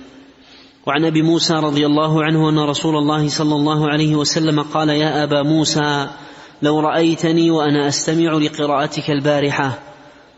وعن 0.88 1.06
أبي 1.06 1.22
موسى 1.22 1.54
رضي 1.54 1.86
الله 1.86 2.24
عنه 2.24 2.50
أن 2.50 2.60
رسول 2.60 2.96
الله 2.96 3.30
صلى 3.30 3.56
الله 3.56 3.90
عليه 3.90 4.16
وسلم 4.16 4.62
قال 4.62 4.90
يا 4.90 5.24
أبا 5.24 5.44
موسى 5.44 6.08
لو 6.62 6.80
رأيتني 6.80 7.52
وأنا 7.52 7.88
أستمع 7.88 8.34
لقراءتك 8.38 9.10
البارحة. 9.10 9.80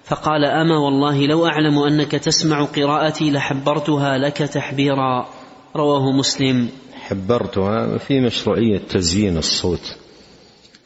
فقال 0.04 0.46
أما 0.46 0.78
والله 0.78 1.26
لو 1.26 1.46
أعلم 1.46 1.80
أنك 1.80 2.12
تسمع 2.12 2.64
قراءتي 2.64 3.32
لحبرتها 3.32 4.18
لك 4.18 4.38
تحبيرا. 4.38 5.28
رواه 5.76 6.12
مسلم. 6.12 6.70
حبرتها 7.02 7.98
في 7.98 8.20
مشروعية 8.20 8.82
تزيين 8.90 9.38
الصوت. 9.38 10.05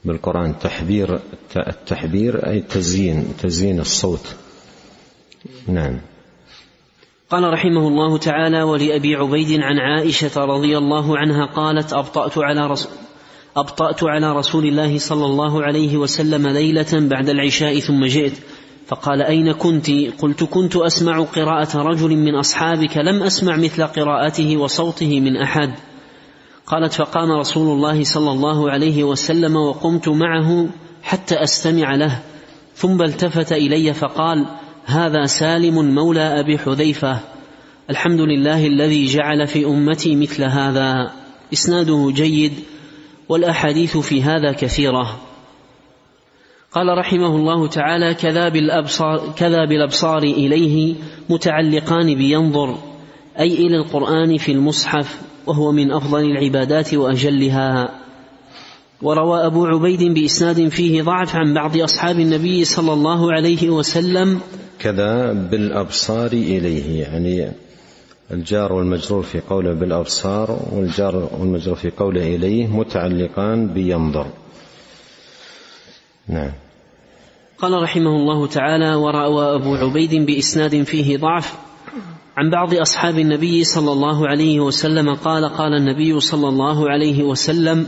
بالقرآن 0.06 0.60
تحبير 0.60 1.20
التحبير 1.58 2.50
أي 2.50 2.62
تزيين 2.62 3.34
تزيين 3.42 3.80
الصوت. 3.80 4.36
نعم. 5.68 6.00
قال 7.30 7.54
رحمه 7.54 7.88
الله 7.88 8.18
تعالى 8.18 8.64
ولأبي 8.64 9.16
عبيد 9.16 9.62
عن 9.62 9.80
عائشة 9.80 10.46
رضي 10.46 10.78
الله 10.78 11.18
عنها 11.18 11.46
قالت 11.46 11.94
أبطأت 11.94 12.38
على 12.38 12.68
رسول 12.68 12.92
أبطأت 13.58 14.04
على 14.04 14.36
رسول 14.36 14.66
الله 14.66 14.98
صلى 14.98 15.26
الله 15.26 15.64
عليه 15.64 15.98
وسلم 15.98 16.48
ليلة 16.48 16.88
بعد 16.94 17.30
العشاء 17.30 17.80
ثم 17.80 18.06
جئت. 18.06 18.34
فقال 18.88 19.22
أين 19.22 19.52
كنت؟ 19.52 19.90
قلت 20.20 20.44
كنت 20.44 20.76
أسمع 20.76 21.24
قراءة 21.24 21.78
رجل 21.78 22.16
من 22.16 22.36
أصحابك 22.36 22.98
لم 22.98 23.24
أسمع 23.24 23.56
مثل 23.58 23.84
قراءته 23.84 24.58
وصوته 24.58 25.20
من 25.20 25.38
أحد. 25.38 25.74
قالت 26.70 26.94
فقام 26.94 27.32
رسول 27.32 27.68
الله 27.68 28.04
صلى 28.04 28.32
الله 28.32 28.72
عليه 28.72 29.04
وسلم 29.04 29.56
وقمت 29.56 30.10
معه 30.10 30.68
حتى 31.04 31.44
أستمع 31.44 31.96
له 31.96 32.20
ثم 32.76 33.02
التفت 33.02 33.52
إلي 33.52 33.94
فقال 33.94 34.46
هذا 34.86 35.26
سالم 35.26 35.96
مولى 35.96 36.40
أبي 36.40 36.58
حذيفة 36.58 37.20
الحمد 37.90 38.22
لله 38.22 38.68
الذي 38.68 39.06
جعل 39.06 39.48
في 39.48 39.66
أمتي 39.66 40.16
مثل 40.16 40.44
هذا 40.44 41.12
إسناده 41.54 42.12
جيد 42.16 42.54
والأحاديث 43.30 43.98
في 43.98 44.24
هذا 44.24 44.52
كثيرة. 44.52 45.20
قال 46.72 46.98
رحمه 46.98 47.36
الله 47.36 47.68
تعالى 47.68 48.14
كذا 48.14 48.50
بالأبصار 48.50 49.34
كذا 49.38 49.66
بالأبصار 49.66 50.24
إليه 50.24 50.96
متعلقان 51.30 52.16
بينظر 52.16 52.78
أي 53.40 53.54
إلى 53.54 53.78
القرآن 53.78 54.38
في 54.38 54.52
المصحف 54.52 55.29
وهو 55.50 55.72
من 55.72 55.92
أفضل 55.92 56.20
العبادات 56.20 56.94
وأجلها. 56.94 57.90
وروى 59.02 59.46
أبو 59.46 59.66
عبيد 59.66 60.04
بإسناد 60.04 60.68
فيه 60.68 61.02
ضعف 61.02 61.36
عن 61.36 61.54
بعض 61.54 61.78
أصحاب 61.78 62.20
النبي 62.20 62.66
صلى 62.66 62.94
الله 62.94 63.34
عليه 63.34 63.70
وسلم. 63.70 64.40
كذا 64.80 65.34
بالأبصار 65.34 66.32
إليه 66.32 67.02
يعني 67.02 67.52
الجار 68.32 68.74
والمجرور 68.74 69.24
في 69.24 69.40
قوله 69.40 69.74
بالأبصار 69.74 70.60
والجار 70.72 71.30
والمجرور 71.40 71.76
في 71.76 71.90
قوله 71.90 72.36
إليه 72.36 72.68
متعلقان 72.68 73.68
بينظر. 73.68 74.28
نعم. 76.28 76.52
قال 77.58 77.82
رحمه 77.84 78.16
الله 78.16 78.48
تعالى 78.48 78.96
وروى 78.96 79.56
أبو 79.56 79.76
عبيد 79.76 80.26
بإسناد 80.26 80.84
فيه 80.84 81.18
ضعف 81.18 81.54
عن 82.40 82.50
بعض 82.50 82.74
أصحاب 82.74 83.20
النبي 83.20 83.64
صلى 83.64 83.92
الله 83.92 84.28
عليه 84.28 84.60
وسلم 84.60 85.14
قال 85.14 85.46
قال 85.46 85.74
النبي 85.74 86.20
صلى 86.20 86.50
الله 86.50 86.90
عليه 86.90 87.24
وسلم 87.24 87.88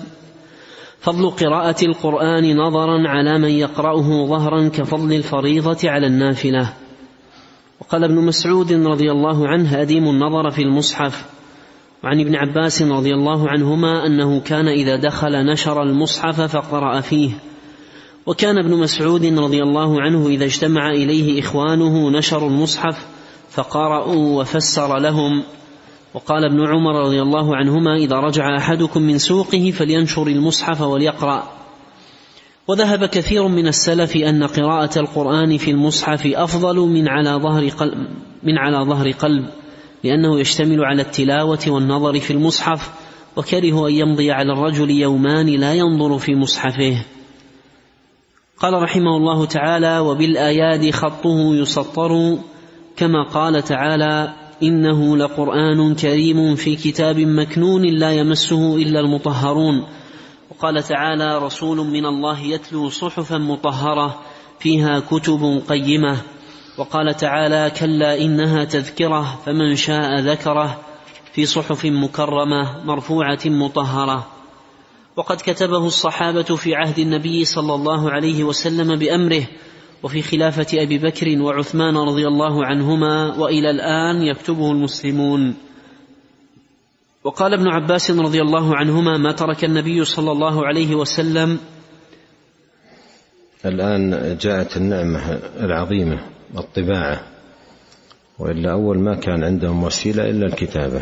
فضل 1.00 1.30
قراءة 1.30 1.86
القرآن 1.86 2.58
نظرا 2.58 3.08
على 3.08 3.40
من 3.40 3.50
يقرأه 3.50 4.26
ظهرا 4.26 4.68
كفضل 4.68 5.14
الفريضة 5.14 5.90
على 5.90 6.08
النافلة. 6.08 6.74
وقال 7.82 8.04
ابن 8.04 8.16
مسعود 8.16 8.74
رضي 8.74 9.12
الله 9.12 9.48
عنه 9.48 9.82
أديم 9.82 10.04
النظر 10.04 10.50
في 10.50 10.62
المصحف. 10.62 11.26
وعن 12.04 12.20
ابن 12.20 12.36
عباس 12.36 12.82
رضي 12.82 13.14
الله 13.14 13.50
عنهما 13.50 14.06
أنه 14.06 14.40
كان 14.40 14.68
إذا 14.68 14.96
دخل 14.96 15.46
نشر 15.46 15.84
المصحف 15.84 16.42
فقرأ 16.42 17.02
فيه. 17.02 17.32
وكان 18.26 18.58
ابن 18.58 18.78
مسعود 18.78 19.26
رضي 19.26 19.64
الله 19.64 20.02
عنه 20.02 20.28
إذا 20.28 20.46
اجتمع 20.46 20.90
إليه 20.90 21.40
إخوانه 21.40 22.10
نشروا 22.10 22.50
المصحف 22.50 23.11
فقرأوا 23.52 24.42
وفسر 24.42 24.98
لهم. 24.98 25.44
وقال 26.14 26.46
ابن 26.46 26.68
عمر 26.68 27.06
رضي 27.06 27.22
الله 27.22 27.56
عنهما 27.56 27.96
إذا 27.96 28.16
رجع 28.16 28.58
أحدكم 28.58 29.02
من 29.02 29.18
سوقه 29.18 29.72
فلينشر 29.72 30.28
المصحف 30.28 30.82
وليقرأ. 30.82 31.62
وذهب 32.68 33.06
كثير 33.06 33.48
من 33.48 33.68
السلف 33.68 34.16
أن 34.16 34.44
قراءة 34.44 35.00
القرآن 35.00 35.58
في 35.58 35.72
المصحف 35.72 36.28
أفضل 36.28 36.76
من 36.76 37.08
على 37.08 37.30
ظهر 37.30 37.68
قلب 37.70 38.08
من 38.44 38.58
على 38.58 38.78
ظهر 38.78 39.12
قلب 39.12 39.46
لأنه 40.04 40.40
يشتمل 40.40 40.86
على 40.86 41.02
التلاوة 41.02 41.60
والنظر 41.68 42.20
في 42.20 42.32
المصحف 42.34 42.92
وكرهوا 43.36 43.90
أن 43.90 43.94
يمضي 43.94 44.32
على 44.32 44.54
الرجل 44.54 44.92
يومان 44.92 45.46
لا 45.46 45.74
ينظر 45.74 46.18
في 46.18 46.36
مصحفه. 46.36 47.06
قال 48.60 48.74
رحمه 48.74 49.18
الله 49.18 49.46
تعالى 49.46 50.00
وبالآياد 50.00 50.92
خطه 50.92 51.56
يسطر 51.56 52.38
كما 52.98 53.24
قال 53.24 53.64
تعالى 53.64 54.34
إنه 54.64 55.18
لقرآن 55.18 55.96
كريم 55.96 56.56
في 56.56 56.76
كتاب 56.76 57.20
مكنون 57.20 57.86
لا 57.86 58.12
يمسه 58.12 58.76
إلا 58.76 59.00
المطهرون. 59.00 59.88
وقال 60.50 60.84
تعالى 60.84 61.38
رسول 61.38 61.78
من 61.78 62.06
الله 62.06 62.40
يتلو 62.40 62.90
صحفا 62.90 63.38
مطهرة 63.38 64.20
فيها 64.60 65.00
كتب 65.00 65.62
قيمة. 65.70 66.18
وقال 66.78 67.14
تعالى 67.18 67.72
كلا 67.80 68.22
إنها 68.22 68.64
تذكرة 68.64 69.40
فمن 69.46 69.76
شاء 69.76 70.20
ذكره 70.20 70.80
في 71.34 71.46
صحف 71.46 71.86
مكرمة 71.86 72.86
مرفوعة 72.86 73.40
مطهرة. 73.46 74.28
وقد 75.16 75.38
كتبه 75.38 75.86
الصحابة 75.88 76.56
في 76.56 76.76
عهد 76.76 77.00
النبي 77.00 77.46
صلى 77.46 77.74
الله 77.74 78.12
عليه 78.12 78.44
وسلم 78.44 78.96
بأمره 78.96 79.44
وفي 80.04 80.22
خلافة 80.22 80.84
أبي 80.84 80.98
بكر 80.98 81.42
وعثمان 81.42 81.98
رضي 81.98 82.28
الله 82.28 82.66
عنهما 82.66 83.36
وإلى 83.38 83.70
الآن 83.70 84.22
يكتبه 84.22 84.72
المسلمون. 84.72 85.56
وقال 87.24 87.54
ابن 87.54 87.68
عباس 87.68 88.12
رضي 88.12 88.42
الله 88.42 88.76
عنهما 88.76 89.18
ما 89.18 89.32
ترك 89.32 89.64
النبي 89.64 90.06
صلى 90.06 90.32
الله 90.32 90.66
عليه 90.66 90.96
وسلم. 90.96 91.60
الآن 93.66 94.38
جاءت 94.42 94.78
النعمة 94.78 95.40
العظيمة 95.60 96.20
الطباعة 96.58 97.28
وإلا 98.40 98.72
أول 98.72 99.00
ما 99.00 99.16
كان 99.16 99.44
عندهم 99.44 99.84
وسيلة 99.84 100.30
إلا 100.30 100.46
الكتابة. 100.46 101.02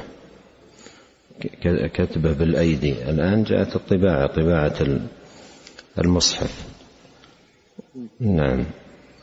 كتبة 1.93 2.33
بالأيدي. 2.33 3.09
الآن 3.09 3.43
جاءت 3.43 3.75
الطباعة 3.75 4.27
طباعة 4.27 4.99
المصحف. 5.99 6.63
نعم. 8.19 8.65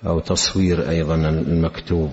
أو 0.07 0.21
تصوير 0.21 0.91
أيضا 0.91 1.15
المكتوب. 1.15 2.13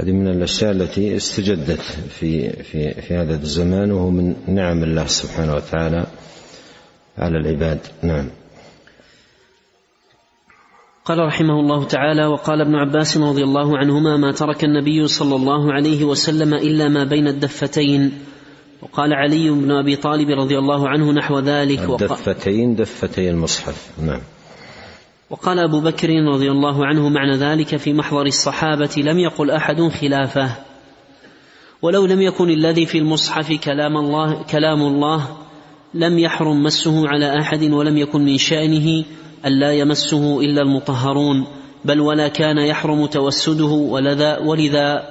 هذه 0.00 0.12
من 0.12 0.28
الأشياء 0.28 0.70
التي 0.70 1.16
استجدت 1.16 1.80
في 2.18 2.50
في 2.62 2.94
في 2.94 3.14
هذا 3.14 3.34
الزمان 3.34 3.92
وهو 3.92 4.10
من 4.10 4.36
نعم 4.46 4.82
الله 4.82 5.06
سبحانه 5.06 5.54
وتعالى 5.54 6.06
على 7.18 7.38
العباد. 7.38 7.80
نعم. 8.02 8.28
قال 11.04 11.18
رحمه 11.18 11.60
الله 11.60 11.84
تعالى 11.84 12.26
وقال 12.26 12.60
ابن 12.60 12.74
عباس 12.74 13.16
رضي 13.16 13.44
الله 13.44 13.78
عنهما 13.78 14.16
ما 14.16 14.32
ترك 14.32 14.64
النبي 14.64 15.08
صلى 15.08 15.36
الله 15.36 15.72
عليه 15.72 16.04
وسلم 16.04 16.54
إلا 16.54 16.88
ما 16.88 17.04
بين 17.04 17.28
الدفتين 17.28 18.12
وقال 18.82 19.12
علي 19.12 19.50
بن 19.50 19.70
أبي 19.70 19.96
طالب 19.96 20.30
رضي 20.30 20.58
الله 20.58 20.88
عنه 20.88 21.12
نحو 21.12 21.38
ذلك. 21.38 21.78
الدفتين 21.78 22.74
دفتي 22.74 23.30
المصحف. 23.30 23.90
نعم. 24.02 24.20
وقال 25.30 25.58
أبو 25.58 25.80
بكر 25.80 26.08
رضي 26.08 26.50
الله 26.50 26.86
عنه 26.86 27.08
معنى 27.08 27.36
ذلك 27.36 27.76
في 27.76 27.92
محضر 27.92 28.26
الصحابة 28.26 28.90
لم 28.96 29.18
يقل 29.18 29.50
أحد 29.50 29.82
خلافه. 29.82 30.50
ولو 31.82 32.06
لم 32.06 32.22
يكن 32.22 32.50
الذي 32.50 32.86
في 32.86 32.98
المصحف 32.98 33.52
كلام 33.52 33.96
الله 33.96 34.42
كلام 34.42 34.82
الله 34.82 35.28
لم 35.94 36.18
يحرم 36.18 36.62
مسه 36.62 37.08
على 37.08 37.40
أحد 37.40 37.62
ولم 37.62 37.96
يكن 37.96 38.24
من 38.24 38.38
شأنه 38.38 39.04
ألا 39.46 39.72
يمسه 39.72 40.40
إلا 40.40 40.62
المطهرون 40.62 41.46
بل 41.84 42.00
ولا 42.00 42.28
كان 42.28 42.58
يحرم 42.58 43.06
توسده 43.06 43.64
ولذا, 43.64 44.38
ولذا 44.38 45.08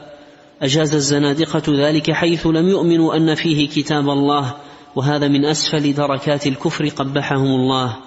أجاز 0.62 0.94
الزنادقة 0.94 1.64
ذلك 1.70 2.12
حيث 2.12 2.48
لم 2.48 2.70
يؤمنوا 2.70 3.16
أن 3.16 3.36
فيه 3.36 3.70
كتاب 3.70 4.10
الله 4.10 4.56
وهذا 4.96 5.28
من 5.28 5.46
أسفل 5.46 5.94
دركات 5.94 6.48
الكفر 6.48 6.88
قبحهم 6.88 7.46
الله. 7.46 8.07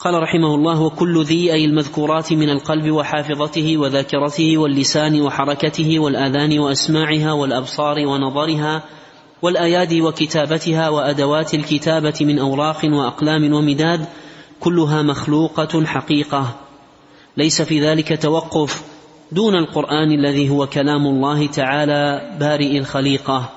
قال 0.00 0.22
رحمه 0.22 0.54
الله 0.54 0.82
وكل 0.82 1.24
ذي 1.24 1.52
أي 1.52 1.64
المذكورات 1.64 2.32
من 2.32 2.50
القلب 2.50 2.90
وحافظته 2.90 3.76
وذاكرته 3.76 4.58
واللسان 4.58 5.20
وحركته 5.20 5.98
والآذان 5.98 6.58
وأسماعها 6.58 7.32
والأبصار 7.32 8.06
ونظرها 8.06 8.82
والأيادي 9.42 10.02
وكتابتها 10.02 10.88
وأدوات 10.88 11.54
الكتابة 11.54 12.14
من 12.20 12.38
أوراق 12.38 12.84
وأقلام 12.84 13.52
ومداد 13.52 14.04
كلها 14.60 15.02
مخلوقة 15.02 15.84
حقيقة. 15.84 16.54
ليس 17.36 17.62
في 17.62 17.80
ذلك 17.80 18.22
توقف 18.22 18.82
دون 19.32 19.54
القرآن 19.54 20.12
الذي 20.12 20.50
هو 20.50 20.66
كلام 20.66 21.06
الله 21.06 21.46
تعالى 21.46 22.36
بارئ 22.40 22.78
الخليقة. 22.78 23.48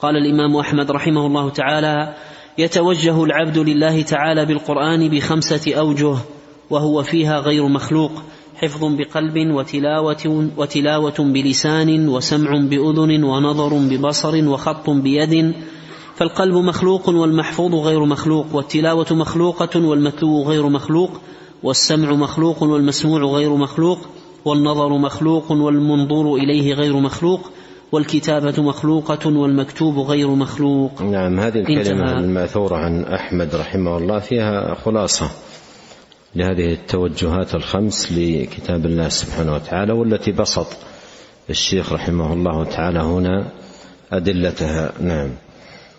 قال 0.00 0.16
الإمام 0.16 0.56
أحمد 0.56 0.90
رحمه 0.90 1.26
الله 1.26 1.50
تعالى 1.50 2.14
يتوجه 2.58 3.24
العبد 3.24 3.58
لله 3.58 4.02
تعالى 4.02 4.44
بالقرآن 4.44 5.08
بخمسة 5.08 5.74
أوجه 5.74 6.16
وهو 6.70 7.02
فيها 7.02 7.38
غير 7.38 7.68
مخلوق 7.68 8.12
حفظ 8.56 8.84
بقلب 8.84 9.54
وتلاوة 9.54 10.48
وتلاوة 10.56 11.14
بلسان 11.18 12.08
وسمع 12.08 12.50
بأذن 12.50 13.24
ونظر 13.24 13.74
ببصر 13.74 14.48
وخط 14.48 14.90
بيد. 14.90 15.54
فالقلب 16.14 16.54
مخلوق 16.54 17.08
والمحفوظ 17.08 17.74
غير 17.74 18.04
مخلوق 18.04 18.46
والتلاوة 18.52 19.06
مخلوقة 19.10 19.86
والمتلو 19.86 20.42
غير 20.42 20.68
مخلوق 20.68 21.10
والسمع 21.62 22.12
مخلوق 22.12 22.62
والمسموع 22.62 23.20
غير 23.20 23.56
مخلوق 23.56 23.98
والنظر 24.44 24.98
مخلوق 24.98 25.52
والمنظور 25.52 26.36
إليه 26.36 26.74
غير 26.74 26.96
مخلوق. 26.96 27.40
والكتابة 27.92 28.62
مخلوقة 28.62 29.38
والمكتوب 29.38 29.98
غير 29.98 30.28
مخلوق. 30.28 31.02
نعم 31.02 31.40
هذه 31.40 31.58
الكلمة 31.58 32.18
المأثورة 32.18 32.76
عن 32.76 33.04
أحمد 33.04 33.54
رحمه 33.54 33.98
الله 33.98 34.18
فيها 34.18 34.74
خلاصة 34.74 35.30
لهذه 36.36 36.72
التوجهات 36.72 37.54
الخمس 37.54 38.12
لكتاب 38.12 38.86
الله 38.86 39.08
سبحانه 39.08 39.54
وتعالى 39.54 39.92
والتي 39.92 40.32
بسط 40.32 40.66
الشيخ 41.50 41.92
رحمه 41.92 42.32
الله 42.32 42.64
تعالى 42.64 42.98
هنا 42.98 43.46
أدلتها. 44.12 44.92
نعم. 45.00 45.30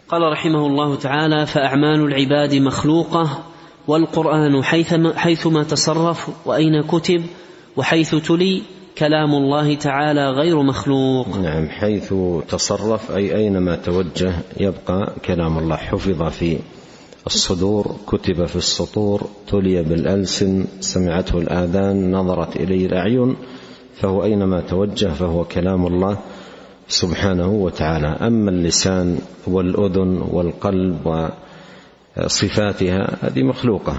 قال 0.10 0.21
رحمه 0.32 0.67
الله 0.67 0.95
تعالى 0.95 1.45
فأعمال 1.45 2.02
العباد 2.02 2.56
مخلوقة 2.56 3.43
والقرآن 3.88 4.63
حيثما 5.15 5.63
تصرف 5.63 6.30
وأين 6.45 6.82
كتب 6.82 7.24
وحيث 7.78 8.15
تلي 8.15 8.62
كلام 8.97 9.36
الله 9.36 9.75
تعالى 9.75 10.29
غير 10.29 10.62
مخلوق. 10.62 11.38
نعم 11.38 11.69
حيث 11.69 12.13
تصرف 12.47 13.12
أي 13.12 13.36
أينما 13.36 13.75
توجه 13.75 14.34
يبقى 14.58 15.13
كلام 15.25 15.58
الله 15.58 15.75
حفظ 15.75 16.23
في 16.23 16.60
الصدور 17.27 17.95
كتب 18.08 18.45
في 18.45 18.55
السطور 18.55 19.27
تلي 19.47 19.84
بالألسن 19.84 20.65
سمعته 20.79 21.38
الآذان 21.38 22.12
نظرت 22.12 22.55
إليه 22.55 22.86
الأعين 22.86 23.36
فهو 23.95 24.23
أينما 24.23 24.62
توجه 24.62 25.08
فهو 25.08 25.43
كلام 25.43 25.88
الله 25.88 26.17
سبحانه 26.88 27.47
وتعالى. 27.47 28.08
أما 28.08 28.49
اللسان 28.49 29.19
والأذن 29.47 30.21
والقلب 30.31 31.29
وصفاتها 32.17 33.17
هذه 33.21 33.43
مخلوقة. 33.43 33.97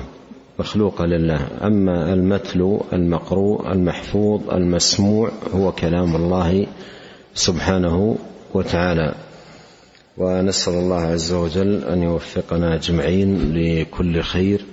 مخلوقة 0.58 1.06
لله. 1.06 1.48
أما 1.62 2.12
المتلو 2.12 2.84
المقروء 2.92 3.72
المحفوظ 3.72 4.50
المسموع 4.50 5.30
هو 5.54 5.72
كلام 5.72 6.16
الله 6.16 6.66
سبحانه 7.34 8.18
وتعالى. 8.54 9.14
ونسأل 10.18 10.72
الله 10.72 11.00
عز 11.00 11.32
وجل 11.32 11.84
أن 11.84 12.02
يوفقنا 12.02 12.74
أجمعين 12.74 13.52
لكل 13.54 14.22
خير 14.22 14.64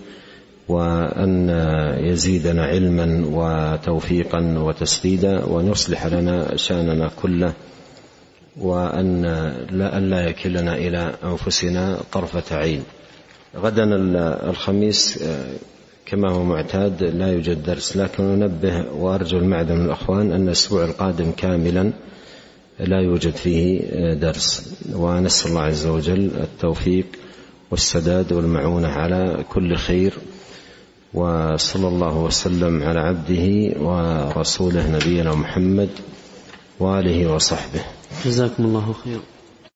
وأن 0.68 1.50
يزيدنا 2.00 2.66
علما 2.66 3.26
وتوفيقا 3.26 4.58
وتسديدا 4.58 5.46
وأن 5.46 5.72
يصلح 5.72 6.06
لنا 6.06 6.56
شأننا 6.56 7.12
كله 7.22 7.54
وأن 8.58 9.22
لا 9.72 9.98
ألا 9.98 10.30
يكلنا 10.30 10.76
إلى 10.76 11.14
أنفسنا 11.24 11.98
طرفة 12.12 12.56
عين. 12.56 12.84
غدا 13.58 13.84
الخميس 14.50 15.24
كما 16.06 16.32
هو 16.32 16.44
معتاد 16.44 17.04
لا 17.04 17.34
يوجد 17.34 17.64
درس. 17.64 17.98
لكن 17.98 18.24
ننبه 18.24 18.92
وأرجو 18.92 19.38
المعذرة 19.38 19.76
من 19.76 19.86
الأخوان 19.86 20.32
أن 20.32 20.48
الأسبوع 20.48 20.86
القادم 20.86 21.32
كاملا 21.32 21.92
لا 22.80 23.02
يوجد 23.02 23.36
فيه 23.36 23.80
درس. 24.14 24.74
ونسأل 24.94 25.50
الله 25.50 25.62
عز 25.62 25.86
وجل 25.86 26.32
التوفيق 26.42 27.06
والسداد 27.72 28.34
والمعونة 28.34 28.88
على 28.88 29.46
كل 29.50 29.76
خير. 29.76 30.14
وصلى 31.14 31.88
الله 31.88 32.18
وسلم 32.18 32.84
على 32.84 33.00
عبده 33.00 33.46
ورسوله 33.82 34.92
نبينا 34.92 35.36
محمد 35.36 35.90
وآله 36.80 37.34
وصحبه. 37.34 37.82
جزاكم 38.26 38.66
الله 38.66 38.94
خيرا. 39.04 39.20